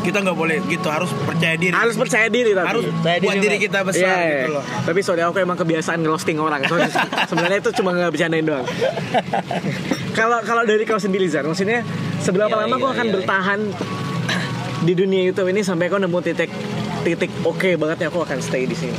[0.06, 1.74] kita nggak boleh gitu harus percaya diri.
[1.74, 4.38] Harus percaya diri tapi harus Percaya diri buat diri kita besar Iya, iya.
[4.46, 4.63] gitu loh.
[4.63, 6.62] Tapi sorry aku emang kebiasaan roasting orang.
[6.70, 6.78] So,
[7.34, 8.65] sebenarnya itu cuma nggak bercandain doang.
[10.13, 11.82] Kalau kalau dari kau sendiri Zar maksudnya
[12.22, 13.13] seberapa Iya, lama kau iya, akan iya.
[13.18, 13.60] bertahan
[14.86, 16.54] di dunia YouTube ini sampai kau nemu titik
[17.02, 18.98] titik oke banget ya aku akan stay di sini?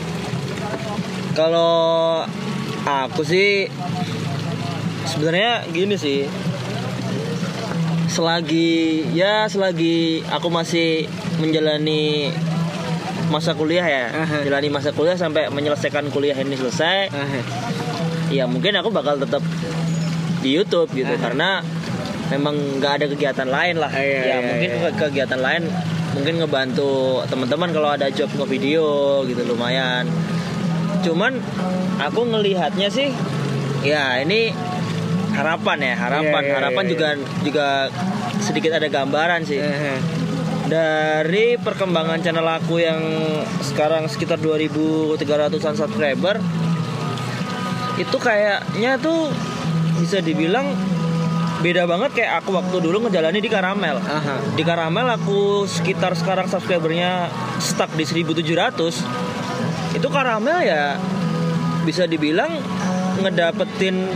[1.32, 2.26] Kalau
[2.82, 3.70] aku sih
[5.06, 6.26] sebenarnya gini sih.
[8.06, 11.10] Selagi ya selagi aku masih
[11.42, 12.30] menjalani
[13.26, 14.46] masa kuliah ya, Aha.
[14.46, 17.10] jalani masa kuliah sampai menyelesaikan kuliah ini selesai,
[18.30, 19.42] ya mungkin aku bakal tetap
[20.46, 21.18] di YouTube gitu Aha.
[21.18, 21.50] karena
[22.30, 23.90] memang nggak ada kegiatan lain lah.
[23.90, 24.78] Ah, iya, ya iya, mungkin iya.
[24.78, 25.62] ke- kegiatan lain
[26.14, 28.86] mungkin ngebantu teman-teman kalau ada job nge-video
[29.26, 30.06] gitu lumayan.
[31.02, 31.42] Cuman
[31.98, 33.10] aku ngelihatnya sih
[33.82, 34.54] ya ini
[35.36, 36.42] harapan ya, harapan.
[36.42, 37.08] Iya, iya, harapan iya, juga
[37.44, 37.66] juga
[38.40, 39.60] sedikit ada gambaran sih.
[39.60, 40.00] Ah,
[40.66, 42.98] Dari perkembangan channel aku yang
[43.62, 46.42] sekarang sekitar 2300-an subscriber
[47.96, 49.30] itu kayaknya tuh
[50.02, 50.74] bisa dibilang
[51.64, 53.96] beda banget kayak aku waktu dulu ngejalani di Karamel.
[54.02, 54.58] Aha.
[54.58, 59.96] Di Karamel aku sekitar sekarang subscribernya stuck di 1700.
[59.96, 61.00] Itu Karamel ya
[61.88, 62.50] bisa dibilang
[63.22, 64.10] ngedapetin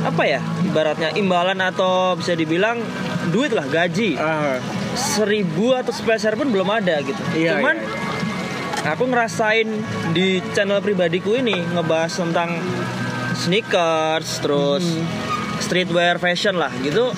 [0.00, 2.80] apa ya ibaratnya imbalan atau bisa dibilang
[3.28, 4.56] duit lah gaji Ah,
[4.96, 7.20] seribu atau spesial pun belum ada gitu.
[7.32, 9.68] Iya, Cuman iya, aku ngerasain
[10.10, 12.56] di channel pribadiku ini ngebahas tentang
[13.36, 15.04] sneakers, terus Hmm.
[15.60, 17.12] streetwear fashion lah gitu.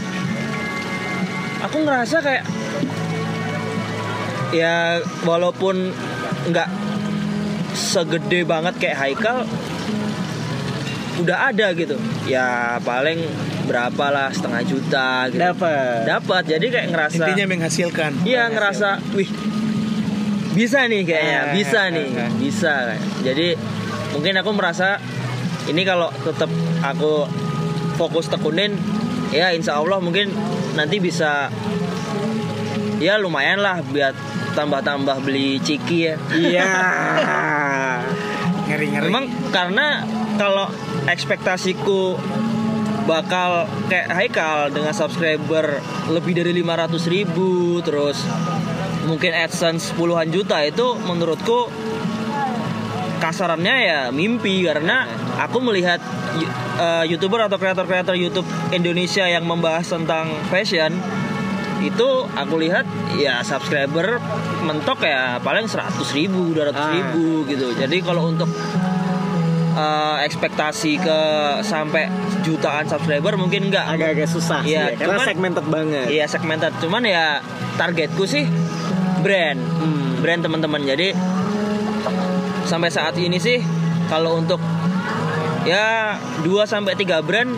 [1.62, 2.44] Aku ngerasa kayak
[4.52, 5.94] ya walaupun
[6.50, 6.68] nggak
[7.72, 9.46] segede banget kayak Haikal
[11.20, 13.20] udah ada gitu ya paling
[13.68, 16.08] berapa lah setengah juta gitu dapat.
[16.08, 18.10] dapat jadi kayak ngerasa Intinya menghasilkan.
[18.26, 19.30] Iya ngerasa, wih
[20.52, 22.30] bisa nih kayaknya, Ah, bisa ah, nih, ah, ah.
[22.36, 22.74] bisa.
[23.24, 23.56] Jadi
[24.12, 25.00] mungkin aku merasa
[25.64, 26.52] ini kalau tetap
[26.84, 27.24] aku
[27.96, 28.76] fokus tekunin,
[29.32, 30.28] ya insya Allah mungkin
[30.76, 31.48] nanti bisa
[33.00, 34.12] ya lumayan lah biar
[34.52, 36.14] tambah-tambah beli ciki ya.
[36.36, 36.68] Iya.
[38.68, 39.08] Ngeri-ngeri.
[39.08, 40.04] Memang karena
[40.36, 40.68] kalau
[41.06, 42.16] ekspektasiku
[43.02, 48.22] bakal kayak Haikal dengan subscriber lebih dari 500 ribu terus
[49.02, 51.66] mungkin AdSense puluhan juta itu menurutku
[53.18, 55.06] kasarannya ya mimpi karena
[55.38, 55.98] aku melihat
[56.78, 60.94] eh, youtuber atau kreator-kreator YouTube Indonesia yang membahas tentang fashion
[61.82, 62.86] itu aku lihat
[63.18, 64.22] ya subscriber
[64.62, 66.94] mentok ya paling 100 ribu 200 Ah.
[66.94, 68.46] ribu gitu jadi kalau untuk
[69.72, 71.18] eh, ekspektasi ke
[71.60, 72.06] sampai
[72.40, 76.06] jutaan subscriber mungkin enggak Agak-agak susah sih Iya, ya, karena cuman- segmented banget.
[76.08, 77.40] Iya segmented, cuman ya
[77.74, 78.44] targetku sih
[79.20, 80.18] brand, Hmm.
[80.18, 80.82] brand teman-teman.
[80.82, 81.14] Jadi
[82.64, 83.58] sampai saat ini sih
[84.06, 84.58] kalau untuk
[85.62, 87.50] ya 2 sampai 3 brand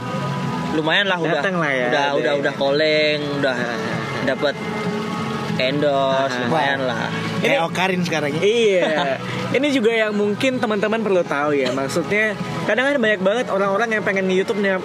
[0.73, 2.41] lumayan lah udah Datang lah ya, udah udah ya.
[2.41, 3.57] udah calling, udah
[4.25, 4.55] dapat
[5.57, 6.43] endorse Ah.
[6.45, 7.07] lumayan lah.
[7.39, 8.43] Kayak Okarin sekarang ya.
[8.43, 8.93] Iya,
[9.57, 11.71] ini juga yang mungkin teman-teman perlu tahu ya.
[11.71, 12.33] Maksudnya
[12.65, 14.81] kadang kan banyak banget orang-orang yang pengen di YouTube ny-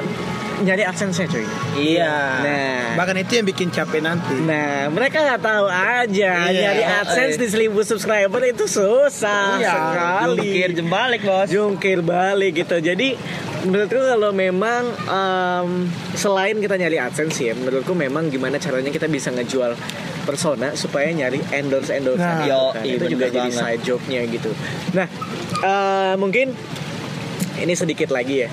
[0.60, 1.48] nyari adsense-nya cuy.
[1.74, 2.16] Iya.
[2.38, 4.36] Nah, Bahkan itu yang bikin capek nanti.
[4.42, 7.42] nah mereka nggak tahu aja Iya, nyari oh, adsense iya.
[7.42, 10.36] di 1000 subscriber itu susah Iya, sekali.
[10.44, 11.48] Jungkir jembalik bos.
[11.48, 12.76] jungkir balik gitu.
[12.78, 13.16] Jadi
[13.62, 19.32] menurutku kalau memang em, selain kita nyari adsense ya, menurutku memang gimana caranya kita bisa
[19.32, 19.80] ngejual
[20.30, 23.62] persona supaya nyari endorse endorse Nah, yo, itu iya, juga bener jadi banget.
[23.66, 24.52] side job-nya gitu.
[24.94, 25.08] Nah,
[25.66, 26.54] eh, mungkin
[27.58, 28.50] ini sedikit lagi ya.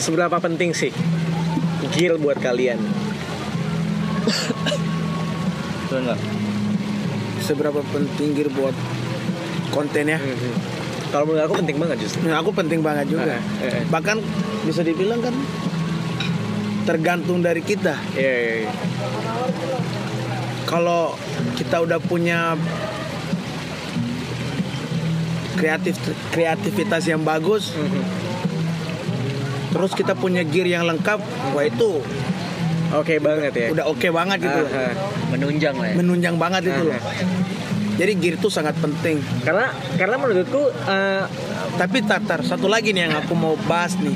[0.00, 0.88] Seberapa penting sih
[1.92, 2.80] gear buat kalian?
[5.92, 6.18] Nggak?
[7.44, 8.72] Seberapa penting gear buat
[9.76, 10.16] konten ya?
[11.12, 12.24] Kalau menurut aku penting banget justru.
[12.24, 13.36] Nah, aku penting banget juga.
[13.36, 13.84] Ah, eh, eh.
[13.92, 14.16] Bahkan
[14.64, 15.36] bisa dibilang kan
[16.88, 18.00] tergantung dari kita.
[18.16, 18.70] Iya, iya, iya.
[20.64, 21.14] Kalau
[21.54, 22.54] kita udah punya
[25.54, 25.94] kreatif
[26.30, 28.02] kreativitas yang bagus, Mhm.
[29.70, 31.20] terus kita punya gear yang lengkap,
[31.52, 32.02] wah itu
[32.92, 33.66] Oke banget ya.
[33.70, 34.62] udah oke banget gitu.
[34.66, 34.92] Ah, ah.
[35.30, 35.94] Menunjang lah ya.
[35.96, 37.00] Menunjang banget itu loh.
[37.92, 39.20] Jadi gear itu sangat penting.
[39.40, 41.24] Karena karena menurutku eh,
[41.72, 44.12] Tapi tatar satu lagi nih yang aku mau bahas nih.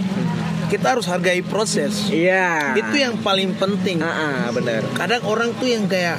[0.66, 2.10] Kita harus hargai proses.
[2.10, 2.74] iya.
[2.74, 4.02] Itu yang paling penting.
[4.02, 4.82] Ah, ah, benar.
[4.92, 6.18] Kadang orang tuh yang kayak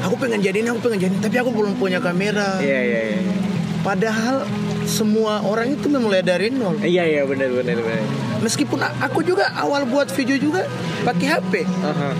[0.00, 2.62] aku pengen jadi ini, aku pengen jadi, ini, tapi aku belum punya kamera.
[2.62, 3.20] Iya, iya, iya.
[3.82, 4.46] Padahal
[4.84, 6.78] semua orang itu memulai dari nol.
[6.78, 8.04] Iya, iya, benar, benar, benar.
[8.38, 10.62] Meskipun aku juga awal buat video juga
[11.02, 11.52] pakai HP.
[11.82, 12.10] Aha.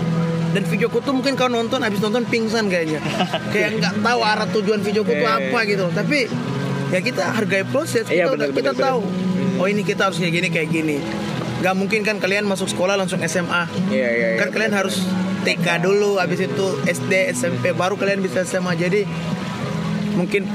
[0.49, 2.99] Dan videoku tuh mungkin kau nonton habis nonton pingsan kayaknya.
[3.55, 5.47] kayak nggak tahu arah tujuan videoku tuh Iya, iya.
[5.47, 5.85] apa gitu.
[5.95, 6.19] Tapi
[6.91, 8.03] ya kita hargai proses.
[8.03, 8.99] Kita, Iya, benar, kita benar, tahu.
[9.59, 10.97] Oh ini kita harus kayak gini kayak gini.
[11.59, 13.67] Gak mungkin kan kalian masuk sekolah langsung SMA.
[13.91, 14.39] Iya, iya, iya.
[14.39, 15.03] kan kalian harus
[15.43, 18.79] TK dulu, habis itu SD, SMP, baru kalian bisa SMA.
[18.79, 19.03] Jadi
[20.15, 20.47] mungkin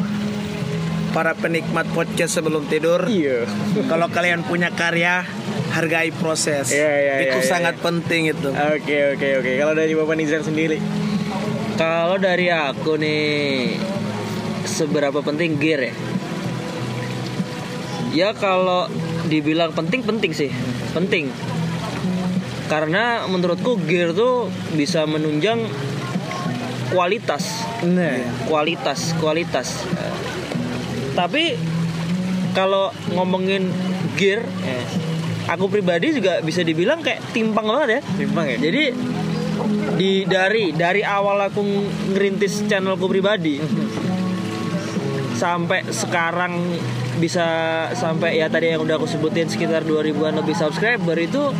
[1.12, 3.46] para penikmat podcast sebelum tidur, Iya.
[3.86, 5.22] kalau kalian punya karya,
[5.70, 6.72] hargai proses.
[6.72, 7.84] Iya, iya, itu iya, sangat iya.
[7.84, 8.48] penting itu.
[8.50, 9.50] Oke, oke, oke.
[9.60, 10.78] Kalau dari Bapak Nizar sendiri.
[11.74, 13.76] Kalau dari aku nih
[14.64, 15.94] seberapa penting gear ya?
[18.14, 18.86] Ya kalau
[19.28, 20.50] dibilang penting penting sih,
[20.92, 21.32] penting.
[22.64, 25.68] Karena menurutku gear tuh bisa menunjang
[26.88, 28.16] kualitas, Nah,
[28.48, 29.84] kualitas, kualitas.
[31.12, 31.54] Tapi
[32.56, 33.68] kalau ngomongin
[34.16, 34.40] gear,
[35.44, 38.00] aku pribadi juga bisa dibilang kayak timpang banget ya.
[38.24, 38.56] timpang ya.
[38.56, 38.82] Jadi
[39.94, 41.62] di dari dari awal aku
[42.16, 43.62] ngerintis channelku pribadi
[45.34, 46.78] sampai sekarang
[47.18, 47.46] bisa
[47.94, 51.50] sampai ya tadi yang udah aku sebutin sekitar 2000-an lebih subscriber itu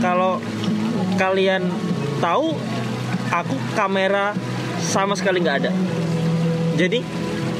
[0.00, 0.40] kalau
[1.20, 1.68] kalian
[2.20, 2.56] tahu
[3.28, 4.32] aku kamera
[4.80, 5.72] sama sekali nggak ada.
[6.80, 7.04] Jadi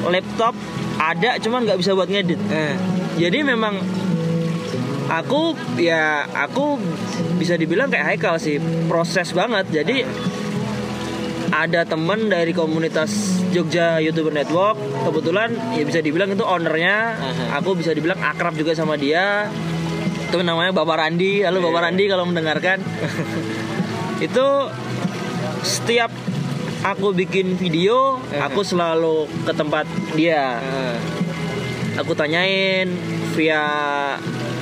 [0.09, 0.57] laptop
[0.97, 2.41] ada cuman nggak bisa buat ngedit.
[2.41, 2.77] Nah,
[3.21, 3.77] Jadi memang
[5.11, 6.79] aku ya aku
[7.37, 10.07] bisa dibilang kayak Haikal sih proses banget jadi
[11.51, 17.19] ada temen dari komunitas Jogja YouTuber Network kebetulan ya bisa dibilang itu ownernya.
[17.59, 19.51] Aku bisa dibilang akrab juga sama dia.
[20.31, 21.43] Itu namanya Bapak Randi.
[21.43, 22.79] Halo Bapak Randi kalau mendengarkan.
[24.27, 24.71] Itu
[25.67, 26.13] setiap
[26.87, 30.63] aku bikin video aku selalu ke tempat dia.
[31.99, 32.87] Aku tanyain
[33.35, 33.65] via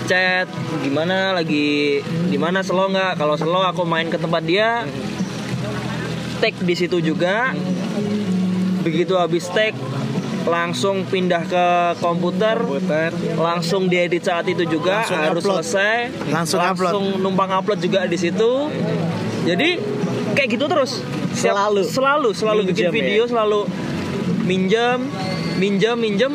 [0.08, 0.48] chat
[0.80, 1.36] gimana?
[1.36, 2.64] Lagi di mana?
[2.64, 3.20] Slow nggak?
[3.20, 4.88] Kalau slow aku main ke tempat dia.
[6.38, 7.50] Tag di situ juga
[8.90, 9.76] begitu habis tag
[10.44, 11.66] langsung pindah ke
[11.98, 13.12] komputer komputer.
[13.36, 15.56] langsung diedit saat itu juga Langsung harus upload.
[15.60, 15.96] selesai.
[16.26, 16.92] Langsung upload.
[17.18, 18.72] numpang upload juga di situ.
[19.44, 19.76] Jadi
[20.32, 21.04] kayak gitu terus.
[21.30, 21.80] Siap- Selalu.
[21.86, 22.96] selalu selalu bikin Minjem ya?
[22.96, 23.60] video selalu
[24.42, 24.98] minjem
[25.56, 26.32] minjem minjem.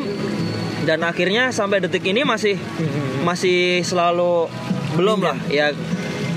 [0.84, 2.54] Dan akhirnya sampai detik ini masih
[3.20, 4.46] masih selalu
[4.94, 5.74] belum lah ya.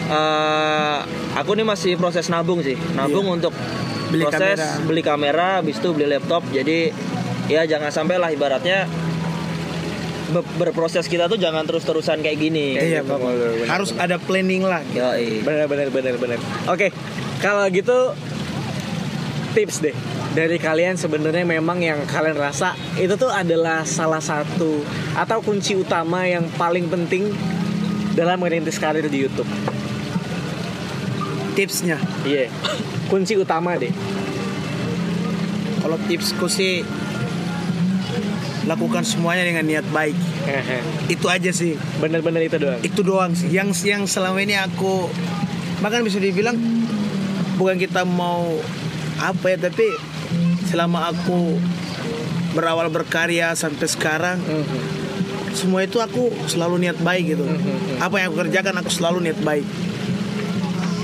[0.07, 0.97] Eh,
[1.35, 2.73] aku nih masih proses nabung sih.
[2.91, 3.51] Nabung untuk
[4.07, 4.67] Beli proses kamera.
[4.83, 6.91] beli kamera habis itu beli laptop jadi
[7.45, 8.87] ya jangan sampai lah ibaratnya
[10.29, 13.13] be- berproses kita tuh jangan terus-terusan kayak gini Iya, gitu.
[13.13, 13.67] Bener, bener.
[13.67, 14.83] Harus ada planning lah.
[14.89, 15.41] Yoi.
[15.41, 16.87] benar benar benar benar oke
[17.37, 18.11] kalau gitu
[19.53, 19.95] tips deh
[20.31, 26.23] dari kalian sebenarnya memang yang kalian rasa itu tuh adalah salah satu atau kunci utama
[26.23, 27.33] yang paling penting
[28.13, 29.49] dalam merintis karir di YouTube.
[31.57, 31.97] Tipsnya.
[32.21, 32.53] Iya.
[33.07, 33.89] kunci utama deh.
[35.79, 36.83] Kalau tipsku sih
[38.67, 40.13] lakukan semuanya dengan niat baik.
[41.07, 41.79] Itu aja sih.
[42.03, 42.79] Bener-bener itu doang.
[42.83, 43.47] Itu doang sih.
[43.47, 45.07] Yang yang selama ini aku
[45.79, 46.59] bahkan bisa dibilang
[47.55, 48.59] bukan kita mau
[49.17, 49.87] apa ya tapi
[50.67, 51.57] selama aku
[52.53, 54.79] berawal berkarya sampai sekarang Mhm.
[55.55, 57.45] semua itu aku selalu niat baik gitu.
[57.97, 59.65] Apa yang aku kerjakan aku selalu niat baik.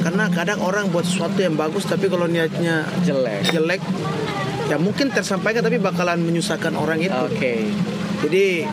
[0.03, 3.55] Karena kadang orang buat sesuatu yang bagus tapi kalau niatnya Jelek.
[3.55, 3.81] jelek
[4.67, 7.15] ya mungkin tersampaikan tapi bakalan menyusahkan orang itu.
[7.15, 7.71] Oke.
[8.27, 8.67] Jadi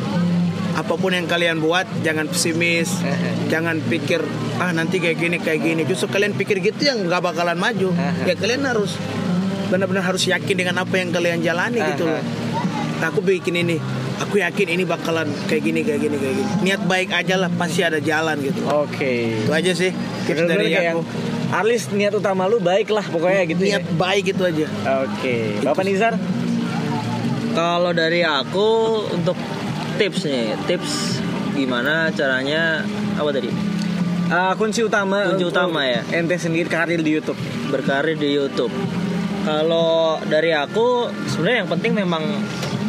[0.70, 3.02] apa pun yang kalian buat jangan pesimis,
[3.52, 4.22] jangan pikir
[4.62, 5.82] ah nanti kayak gini kayak gini.
[5.86, 7.94] Justru kalian pikir gitu yang nggak bakalan maju.
[8.28, 8.94] Ya kalian harus
[9.70, 12.18] benar-benar harus yakin dengan apa yang kalian jalani gitu loh.
[13.00, 13.80] Nah, aku bikin ini,
[14.16, 16.50] aku yakin ini bakalan kayak gini kayak gini kayak gini.
[16.62, 18.60] Niat baik aja lah pasti ada jalan gitu.
[18.68, 19.40] Oke.
[19.40, 19.88] Itu aja sih
[20.28, 21.00] tips Bener-bener dari aku.
[21.64, 23.96] least niat utama lu baik lah pokoknya gitu Niat ya.
[23.96, 24.66] baik itu aja.
[25.02, 25.64] Oke.
[25.64, 26.14] Bapak Nizar?
[27.50, 28.68] Kalau dari aku
[29.10, 29.34] untuk
[29.96, 31.18] tips nih, tips
[31.52, 32.86] gimana caranya
[33.18, 33.50] apa tadi?
[34.30, 36.06] Uh, kunci utama Kunci utama ya?
[36.14, 37.34] ente sendiri karir di YouTube
[37.66, 38.70] Berkarir di YouTube.
[39.42, 42.22] Kalau dari aku sebenarnya yang penting memang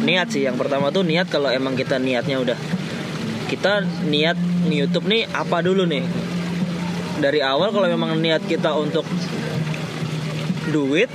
[0.02, 0.44] niat sih.
[0.44, 2.58] Yang pertama tuh niat kalau emang kita niatnya udah
[3.48, 6.04] kita niat YouTube nih apa dulu nih?
[7.22, 9.06] Dari awal kalau memang niat kita untuk
[10.72, 11.10] duit,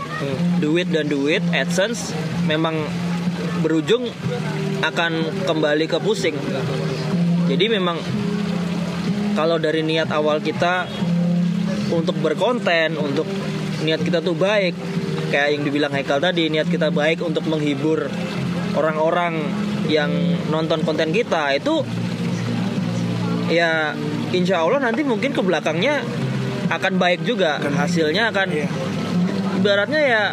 [0.59, 2.13] duit dan duit AdSense
[2.45, 2.75] memang
[3.59, 4.07] berujung
[4.85, 6.37] akan kembali ke pusing.
[7.47, 7.97] Jadi memang
[9.33, 10.85] kalau dari niat awal kita
[11.89, 13.25] untuk berkonten, untuk
[13.81, 14.75] niat kita tuh baik,
[15.31, 18.11] kayak yang dibilang Haikal tadi, niat kita baik untuk menghibur
[18.77, 19.41] orang-orang
[19.89, 20.11] yang
[20.53, 21.81] nonton konten kita itu
[23.49, 23.95] ya
[24.35, 26.03] insya Allah nanti mungkin ke belakangnya
[26.67, 28.67] akan baik juga hasilnya akan Iya.
[29.57, 30.23] ibaratnya ya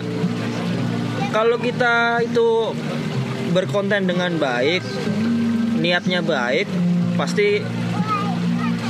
[1.31, 2.75] kalau kita itu
[3.55, 4.83] berkonten dengan baik
[5.79, 6.67] niatnya baik
[7.15, 7.63] pasti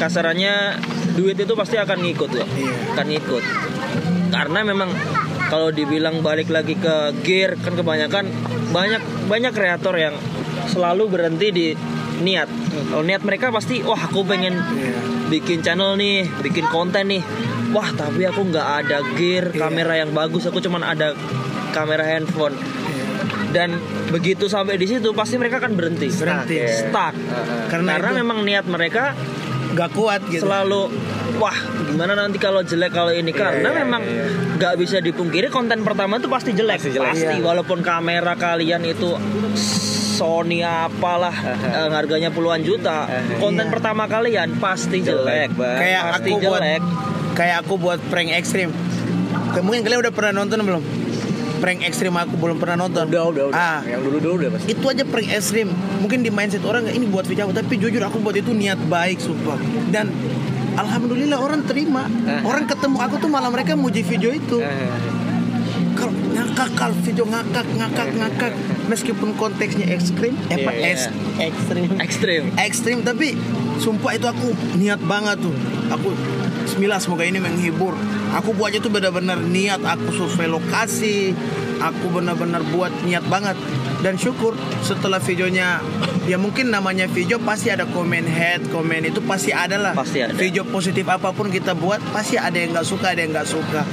[0.01, 0.81] kasarannya
[1.15, 2.75] duit itu pasti akan ngikut loh Iya.
[2.97, 3.45] akan ngikut
[4.33, 4.91] karena memang
[5.53, 8.25] kalau dibilang balik lagi ke gear kan kebanyakan
[8.75, 8.99] banyak
[9.31, 10.15] banyak kreator yang
[10.67, 11.67] selalu berhenti di
[12.19, 12.51] niat.
[12.91, 14.99] Kalau niat mereka pasti wah aku pengen Iya.
[15.31, 17.23] bikin channel nih bikin konten nih.
[17.71, 19.59] Wah tapi aku nggak ada gear Iya.
[19.63, 21.15] kamera yang bagus aku cuman ada
[21.71, 22.59] kamera handphone.
[23.55, 23.79] Dan
[24.11, 26.11] begitu sampai di situ pasti mereka akan berhenti.
[26.11, 26.59] Berhenti.
[26.67, 27.15] stuck.
[27.71, 29.15] Karena karena itu- memang niat mereka
[29.75, 30.47] Gak kuat gitu.
[30.47, 30.87] selalu
[31.37, 34.27] wah gimana nanti kalau jelek kalau ini karena iya, memang iya.
[34.55, 37.43] nggak bisa dipungkiri konten pertama itu pasti jelek Pasti pasti, jelek.
[37.43, 37.43] Iya.
[37.43, 39.19] walaupun kamera kalian itu
[40.15, 41.35] Sony apalah
[41.75, 43.11] eh, harganya puluhan juta
[43.43, 43.73] konten Iya.
[43.75, 45.75] pertama kalian pasti jelek, Bang.
[45.75, 46.83] kayak pasti aku buat jelek
[47.35, 48.71] kayak aku buat prank ekstrim.
[49.55, 50.83] Mungkin kalian udah pernah nonton belum?
[51.65, 53.09] Prank ekstrim aku belum pernah nonton.
[53.09, 53.57] Udah, udah, udah.
[53.57, 54.67] Ah, Yang dulu-dulu udah pasti.
[54.69, 55.73] itu aja prank ekstrim.
[55.99, 59.57] Mungkin di mindset orang ini buat video tapi jujur aku buat itu niat baik sumpah.
[59.89, 60.13] Dan
[60.77, 62.05] alhamdulillah orang terima.
[62.29, 62.45] Ah.
[62.45, 64.61] Orang ketemu aku tuh malah mereka muji video itu.
[64.61, 64.93] Eh,
[65.95, 68.53] Kalau ngakak kal video ngakak ngakak ngakak
[68.85, 73.39] meskipun konteksnya ekstrim eh apa Iya, es- ekstrim ekstrim ekstrim tapi
[73.79, 75.55] sumpah itu aku niat banget tuh.
[75.93, 76.15] Aku
[76.65, 77.93] Bismillah semoga ini menghibur.
[78.35, 81.37] Aku buatnya tuh benar-benar niat aku survei lokasi
[81.79, 83.55] aku benar-benar buat niat banget.
[84.01, 85.81] Dan syukur setelah videonya
[86.25, 89.93] ya mungkin namanya video pasti ada komen head komen itu pasti ada lah.
[89.93, 90.33] Pasti ada.
[90.33, 93.85] video positif apa pun kita buat pasti ada yang nggak suka ada yang nggak suka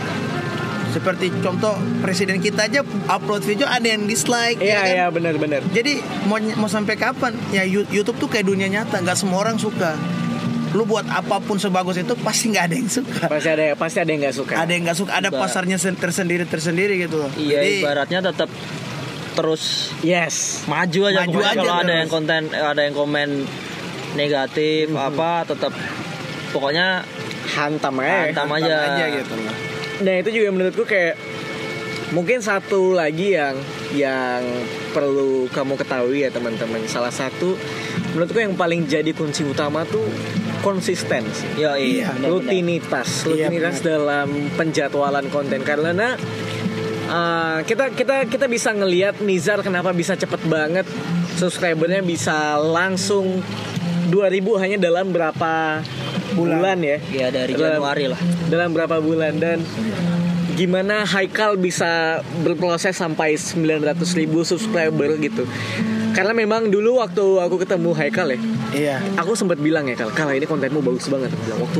[0.92, 4.88] seperti contoh presiden kita aja upload video ada yang dislike Iya ya kan?
[4.89, 5.62] iya benar-benar.
[5.68, 7.32] Jadi mau mau sampai kapan?
[7.50, 9.96] Ya YouTube tuh kayak dunia nyata, nggak semua orang suka.
[10.72, 13.24] Lu buat apa pun sebagus itu pasti nggak ada yang suka.
[13.26, 14.54] Pasti ada pasti ada yang nggak suka.
[14.54, 17.24] Ada yang nggak suka, ada Ibarat- pasarnya sen- tersendiri tersendiri gitu.
[17.36, 18.50] iya Jadi, ibaratnya tetap
[19.32, 20.64] terus Yes.
[20.66, 21.96] maju aja Maju pokoknya aja kalau ada terus.
[21.98, 23.30] yang konten ada yang komen
[24.14, 25.72] negatif apa tetap
[26.50, 27.08] pokoknya
[27.42, 28.32] Hantam aja.
[28.32, 28.76] Hantam hantam aja.
[28.92, 29.56] aja gitu loh.
[30.02, 31.16] Nah itu juga menurutku kayak
[32.12, 33.56] mungkin satu lagi yang
[33.95, 34.43] yang
[34.91, 36.84] perlu kamu ketahui ya teman-teman.
[36.89, 37.56] Salah satu
[38.12, 40.04] menurutku yang paling jadi kunci utama tuh
[40.62, 41.58] konsistensi.
[41.58, 42.30] ya Iya, benar-benar.
[42.30, 46.14] rutinitas, Iya, rutinitas dalam penjadwalan konten karena
[47.10, 50.86] uh, kita kita kita bisa ngelihat Nizar kenapa bisa cepet banget
[51.36, 53.41] subscribernya bisa langsung
[54.08, 55.84] 2000 hanya dalam berapa
[56.32, 56.97] bulan, ya?
[57.12, 58.20] Ya dari Dalam- Januari lah.
[58.47, 59.36] dalam berapa bulan?
[59.36, 59.62] Dan
[60.52, 63.84] gimana Haikal bisa berproses sampai 900
[64.16, 65.45] ribu subscriber gitu?
[66.12, 68.39] Karena memang dulu waktu aku ketemu Haikal ya
[68.72, 68.95] Iya.
[69.16, 71.28] aku sempat bilang ya Kal, Kal ini kontenmu bagus banget.
[71.30, 71.80] Aku bilang waktu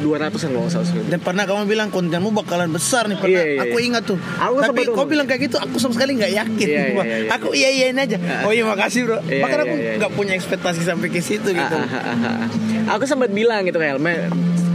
[0.00, 1.10] 200 an kalau nggak salah subscriber.
[1.10, 3.42] Dan pernah kamu bilang kontenmu bakalan besar nih pernah.
[3.42, 3.86] Iya, iya, aku iya.
[3.90, 4.18] ingat tuh.
[4.18, 6.66] Aku Tapi kau bilang kayak gitu, aku sama sekali nggak yakin.
[6.66, 7.30] Iya, iya, iya, iya.
[7.34, 8.16] Aku iya iyain aja.
[8.46, 9.18] Oh iya makasih bro.
[9.26, 9.92] Iya, Bahkan iya, aku iya.
[10.00, 11.76] nggak punya ekspektasi sampai ke situ gitu.
[11.76, 12.96] Ah, ah, ah.
[12.96, 14.00] Aku sempat bilang gitu kayak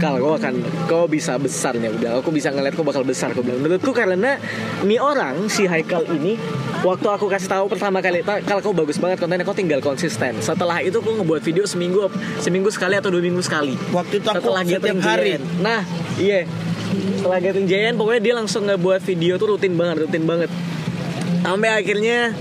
[0.04, 3.40] "Me, Kal kau akan kau bisa besarnya udah aku bisa ngeliat kau bakal besar aku
[3.40, 3.64] bilang.
[3.64, 4.36] Menurutku karena
[4.84, 6.36] nih orang si Haikal ini
[6.84, 10.36] waktu aku kasih tahu pertama kali "Ta- kalau kau bagus banget kontennya kau tinggal konsisten.
[10.44, 12.12] Setelah itu aku ngebuat video seminggu
[12.44, 13.72] seminggu sekali atau dua minggu sekali.
[13.96, 15.40] Waktu itu aku setelah setiap hari.
[15.64, 15.80] Nah
[16.20, 16.44] iya.
[16.94, 20.52] Setelah Gathering Giant pokoknya dia langsung ngebuat video tuh rutin banget rutin banget.
[21.40, 22.36] Sampai akhirnya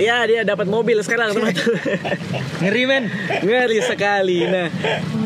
[0.00, 1.76] ya dia dapat mobil sekarang teman-teman
[2.64, 3.04] ngeri men.
[3.44, 4.48] Ngeri sekali.
[4.48, 4.66] Nah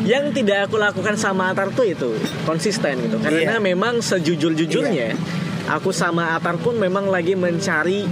[0.03, 2.11] yang tidak aku lakukan sama Atar tuh itu
[2.43, 3.17] konsisten gitu.
[3.17, 3.63] Karena Iya.
[3.63, 5.15] memang sejujur-jujurnya
[5.65, 8.03] aku sama Atar pun memang lagi mencari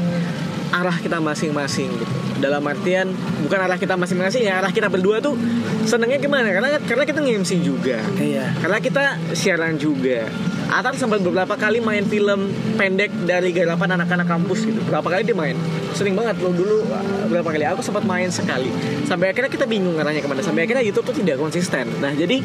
[0.71, 2.13] arah kita masing-masing gitu.
[2.41, 3.07] Dalam artian
[3.39, 5.37] bukan arah kita masing-masing ya arah kita berdua tuh
[5.85, 6.49] senengnya gimana?
[6.49, 7.99] Karena karena kita nge-MC juga.
[8.17, 8.55] Iya.
[8.57, 10.25] karena kita siaran juga
[10.73, 12.49] Atar sempat beberapa kali main film
[12.81, 14.81] pendek dari garapan anak-anak kampus gitu.
[14.89, 15.53] Berapa kali dia main?
[15.93, 16.41] Sering banget.
[16.41, 17.61] Lo dulu uh, berapa kali?
[17.69, 18.73] Aku sempat main sekali.
[19.05, 20.41] Sampai akhirnya kita bingung arahnya ke mana.
[20.41, 21.85] Sampai akhirnya YouTube tuh tidak konsisten.
[22.01, 22.41] Nah jadi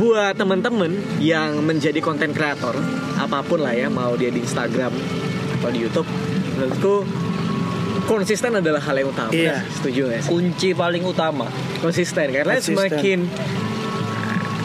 [0.00, 2.72] buat temen-temen yang menjadi konten kreator
[3.20, 4.88] apa pun lah ya mau dia di Instagram
[5.60, 6.08] atau di YouTube
[6.56, 7.04] menurutku
[8.08, 9.30] konsisten adalah hal yang utama.
[9.30, 9.62] Iya.
[9.68, 10.30] setuju sih?
[10.32, 11.46] Kunci paling utama.
[11.84, 12.32] Konsisten.
[12.32, 12.76] Karena Konsisten.
[12.76, 13.18] semakin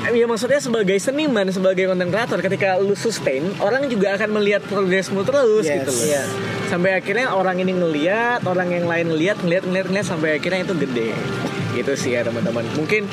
[0.09, 5.21] ya maksudnya sebagai seniman sebagai konten kreator ketika lu sustain orang juga akan melihat progresmu
[5.21, 5.81] terus Yes.
[5.81, 6.23] gitu loh Iya.
[6.67, 10.73] sampai akhirnya orang ini ngeliat orang yang lain ngeliat ngeliat ngeliat ngeliat sampai akhirnya itu
[10.77, 11.09] gede
[11.73, 13.03] gitu sih ya teman-teman mungkin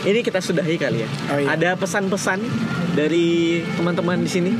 [0.00, 1.46] ini kita sudahi kali ya Oh, iya.
[1.52, 2.40] ada pesan-pesan
[2.92, 4.52] dari teman-teman di sini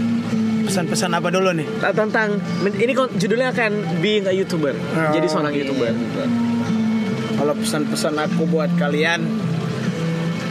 [0.61, 1.67] Pesan-pesan apa dulu nih?
[1.91, 5.91] tentang ini judulnya akan being a youtuber Oh, jadi seorang youtuber
[7.35, 9.25] Kalau pesan-pesan aku buat kalian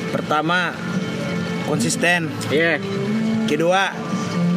[0.09, 0.73] Pertama
[1.69, 2.33] Konsisten.
[2.49, 2.81] Iya.
[3.45, 3.93] Kedua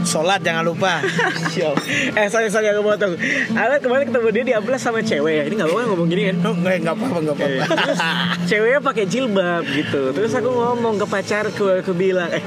[0.03, 0.99] Sholat jangan lupa.
[2.19, 3.15] Eh sorry sorry aku potong.
[3.53, 5.31] Ada kemarin ketemu dia di amplas sama cewek.
[5.33, 6.37] Ya Ini gak apa-apa ngomong gini kan?
[6.43, 7.65] Oh, Nggak nggak apa-apa nggak apa-apa.
[7.79, 7.99] Terus
[8.51, 10.11] ceweknya pakai jilbab gitu.
[10.11, 12.43] Terus aku ngomong ke pacarku Aku bilang Eh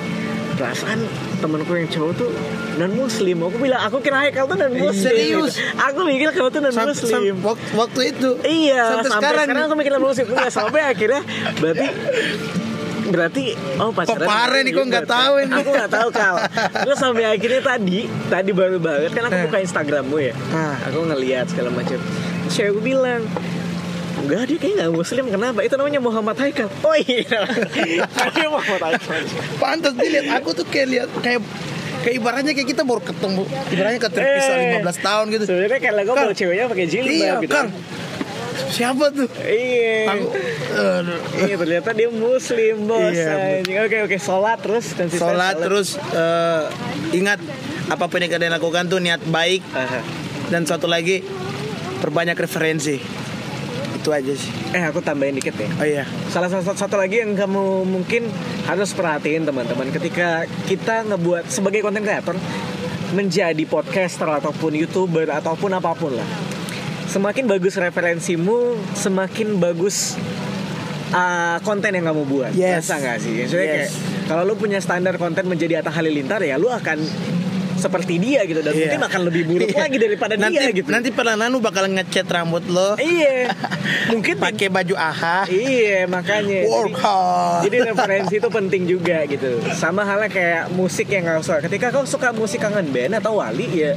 [0.55, 0.99] perasaan
[1.38, 2.32] temanku yang cowok tuh
[2.76, 5.51] non muslim aku bilang aku kira Haikal tuh non muslim Serius?
[5.51, 5.68] gitu.
[5.76, 8.30] aku mikir kamu tuh non Sam- muslim sam- wak- waktu itu.
[8.39, 11.22] Iya, sampai, sampai, sekarang, sekarang, aku mikir non muslim Enggak, sampai akhirnya
[11.59, 11.88] berarti
[13.06, 15.53] berarti oh pacaran Kok parah nih, kok nggak tahu ini?
[15.53, 16.36] aku nggak tahu kal
[16.82, 20.34] terus sampai akhirnya tadi tadi baru banget kan aku buka Instagrammu ya.
[20.49, 20.74] Ah.
[20.86, 22.01] aku ngeliat segala macam.
[22.47, 23.22] Cewek gue bilang
[24.16, 25.26] Enggak dia kayak nggak muslim.
[25.28, 25.60] Kenapa?
[25.62, 26.66] Itu namanya Muhammad Haikal.
[26.88, 27.45] Oh iya.
[28.32, 29.22] Dia Muhammad Haikal.
[29.60, 31.43] Pantas dilihat aku tuh kayak lihat kayak
[32.01, 34.82] kayak ibaratnya kayak kita baru ketemu ibaratnya keterpisah Eh.
[34.82, 35.43] 15 tahun gitu.
[35.45, 36.26] Sebenarnya gue Kal.
[36.26, 37.53] bawa ceweknya pakai jilbab iya gitu.
[37.53, 37.70] Kang
[38.72, 39.28] siapa tuh?
[39.41, 40.16] Iya.
[40.16, 40.26] Aku
[40.76, 41.20] aduh.
[41.43, 43.62] Iya ternyata dia muslim bos Iya.
[43.86, 46.64] Oke oke sholat terus konsisten sholat terus eh,
[47.14, 47.39] ingat
[47.86, 49.62] apa pun yang kalian lakukan tuh niat baik.
[49.72, 50.01] Aha.
[50.45, 51.26] dan satu lagi
[51.99, 53.01] perbanyak referensi.
[53.97, 54.53] Itu aja sih.
[54.78, 56.03] Eh aku tambahin dikit ya oh iya.
[56.30, 58.30] Salah satu, satu lagi yang kamu mungkin
[58.70, 62.38] harus perhatiin teman-teman Ketika kita ngebuat sebagai konten kreator
[63.18, 66.30] menjadi podcaster ataupun youtuber ataupun apa pun lah
[67.08, 68.60] semakin bagus referensimu
[68.93, 70.18] semakin bagus
[71.12, 72.86] uh, konten yang kamu buat Yes.
[72.86, 73.72] Masa nggak sih Maksudnya Yes.
[73.72, 73.91] kayak
[74.26, 76.97] kalau lu punya standar konten menjadi Atta Halilintar ya lu akan
[77.76, 78.88] seperti dia gitu dan Iya.
[78.88, 79.84] mungkin akan lebih buruk Iya.
[79.84, 83.51] lagi daripada nanti, dia gitu Nanti pada Nanu bakal ngecat rambut lo, iya
[84.16, 87.62] mungkin pakai baju AHA, iya makanya work Jadi- hard.
[87.68, 89.60] Jadi referensi itu penting juga gitu.
[89.76, 91.68] Sama halnya kayak musik yang kau suka.
[91.68, 93.91] Ketika kau suka musik kangen band atau wali ya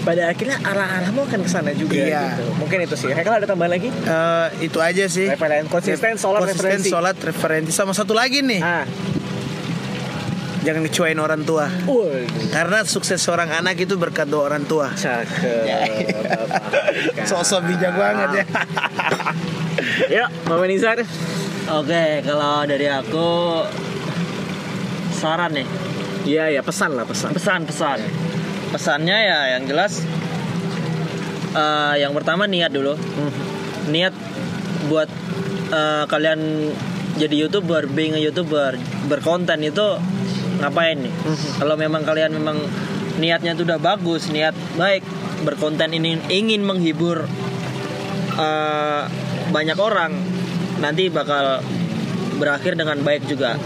[0.00, 2.34] pada akhirnya arah-arahmu akan ke sana juga Iya.
[2.34, 2.44] gitu.
[2.56, 3.12] Mungkin itu sih.
[3.12, 3.88] Kalau ada tambahan lagi?
[3.88, 5.28] Eh, itu aja sih.
[5.28, 6.88] Referen konsisten, sholat, Konsisten, referensi.
[6.88, 7.70] sholat, referensi.
[7.70, 8.88] Sama satu lagi nih, Ah,
[10.60, 11.68] jangan kecewain orang tua.
[11.82, 14.88] waduh, Karena sukses seorang anak itu berkat doa orang tua.
[14.90, 15.68] cakep.
[16.22, 16.62] Bapak.
[17.24, 18.44] Sosok bijak banget ya.
[20.16, 20.98] Yuk, Mama Nizar.
[21.70, 23.28] Oke, kalau dari aku
[25.12, 25.68] saran nih,
[26.22, 27.32] Iya, ya pesan lah pesan.
[27.32, 28.29] pesan-pesan.
[28.70, 30.06] Pesannya ya yang jelas
[31.54, 32.94] eh, yang pertama niat dulu.
[32.94, 33.32] Hmm.
[33.90, 34.14] Niat
[34.86, 35.10] buat
[35.70, 36.40] eh, kalian
[37.18, 38.78] jadi YouTuber, being a YouTuber,
[39.10, 39.98] berkonten itu
[40.62, 41.14] ngapain nih?
[41.60, 42.56] Kalau memang kalian memang
[43.20, 45.04] niatnya tuh udah bagus, niat baik,
[45.44, 47.26] berkonten ini ingin menghibur
[48.38, 49.02] eh,
[49.50, 50.14] banyak orang,
[50.78, 51.60] nanti bakal
[52.38, 53.58] berakhir dengan baik juga.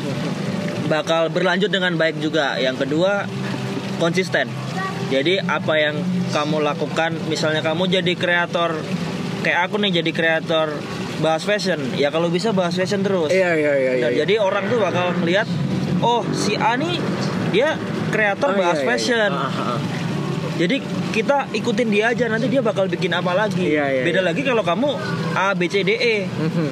[0.84, 2.60] Bakal berlanjut dengan baik juga.
[2.60, 3.24] Yang kedua,
[4.02, 4.50] konsisten.
[5.12, 5.96] Jadi apa yang
[6.32, 8.80] kamu lakukan, misalnya kamu jadi kreator
[9.44, 10.72] kayak aku nih jadi kreator
[11.20, 13.30] bahas fashion, ya kalau bisa bahas fashion terus.
[13.30, 13.92] Iya, iya, iya.
[14.00, 14.08] Iya.
[14.24, 15.46] Jadi orang tuh bakal melihat,
[16.00, 16.98] oh si A nih
[17.54, 17.78] dia
[18.10, 19.30] kreator Oh, bahas iya, iya, fashion.
[19.30, 19.46] iya.
[19.46, 19.80] Ah, ah.
[20.54, 20.76] Jadi
[21.10, 23.62] kita ikutin dia aja nanti dia bakal bikin apa lagi.
[23.74, 24.28] Iya, iya, Beda iya.
[24.32, 24.90] lagi kalau kamu
[25.34, 26.16] A B C D E.
[26.26, 26.68] Mhm.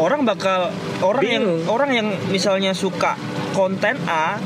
[0.00, 0.72] Orang bakal
[1.04, 3.16] orang yang orang yang misalnya suka
[3.52, 4.40] konten A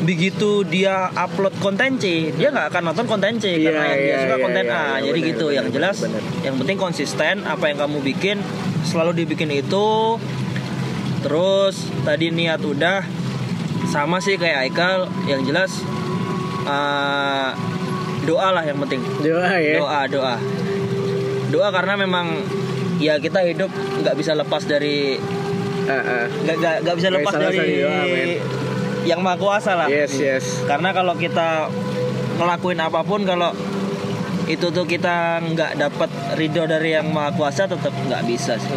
[0.00, 4.08] begitu dia upload konten C, dia nggak akan nonton konten C Iya, karena yang dia
[4.08, 4.80] iya, suka iya, konten iya, A.
[4.80, 5.44] iya, Jadi benar, gitu.
[5.44, 6.22] benar, yang jelas benar.
[6.40, 8.36] yang penting konsisten apa yang kamu bikin
[8.82, 10.16] selalu dibikin itu.
[11.20, 13.04] Terus tadi niat udah
[13.86, 15.84] sama sih kayak Aikal yang jelas
[16.64, 17.50] eh,
[18.20, 19.80] doa lah yang penting Doa ya.
[19.80, 20.34] doa doa
[21.50, 22.40] doa karena memang
[22.96, 23.68] ya kita hidup
[24.00, 25.20] nggak bisa lepas dari
[25.84, 26.24] Ah, ah.
[26.30, 28.69] nggak nggak nggak bisa lepas bisa lepas dari doa.
[29.04, 30.44] Yang maha kuasa lah Yes, yes.
[30.64, 31.68] karena kalau kita
[32.36, 33.52] ngelakuin apa pun kalau
[34.44, 38.74] itu tuh kita nggak dapat ridho dari yang maha kuasa tetap nggak bisa sih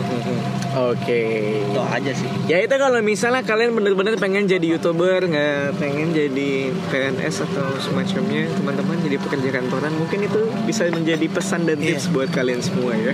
[0.74, 1.22] Oke.
[1.66, 6.70] itu aja sih Ya itu kalau misalnya kalian bener-bener pengen jadi youtuber nggak pengen jadi
[6.90, 12.30] PNS atau semacamnya teman-teman jadi pekerja kantoran mungkin itu bisa menjadi pesan dan tips buat
[12.30, 13.14] kalian semua ya.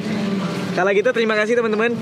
[0.75, 1.95] Kalau gitu terima kasih teman-teman.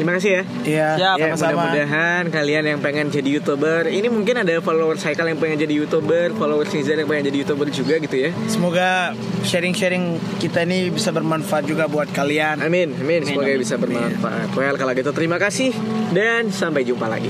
[0.00, 0.42] Terima kasih ya.
[0.64, 1.68] Iya, Siap, Ya, sama-sama.
[1.68, 6.32] mudah-mudahan kalian yang pengen jadi youtuber ini mungkin ada follower cycle yang pengen jadi youtuber,
[6.32, 8.32] followers Nizar yang pengen jadi youtuber juga gitu ya.
[8.48, 9.12] Semoga
[9.44, 12.64] sharing-sharing kita ini bisa bermanfaat juga buat kalian.
[12.64, 13.28] Amin, amin.
[13.28, 13.60] Semoga amin.
[13.60, 14.56] bisa bermanfaat.
[14.56, 15.76] Well, kalau gitu terima kasih
[16.16, 17.28] dan sampai jumpa lagi.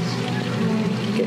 [1.10, 1.26] Oke.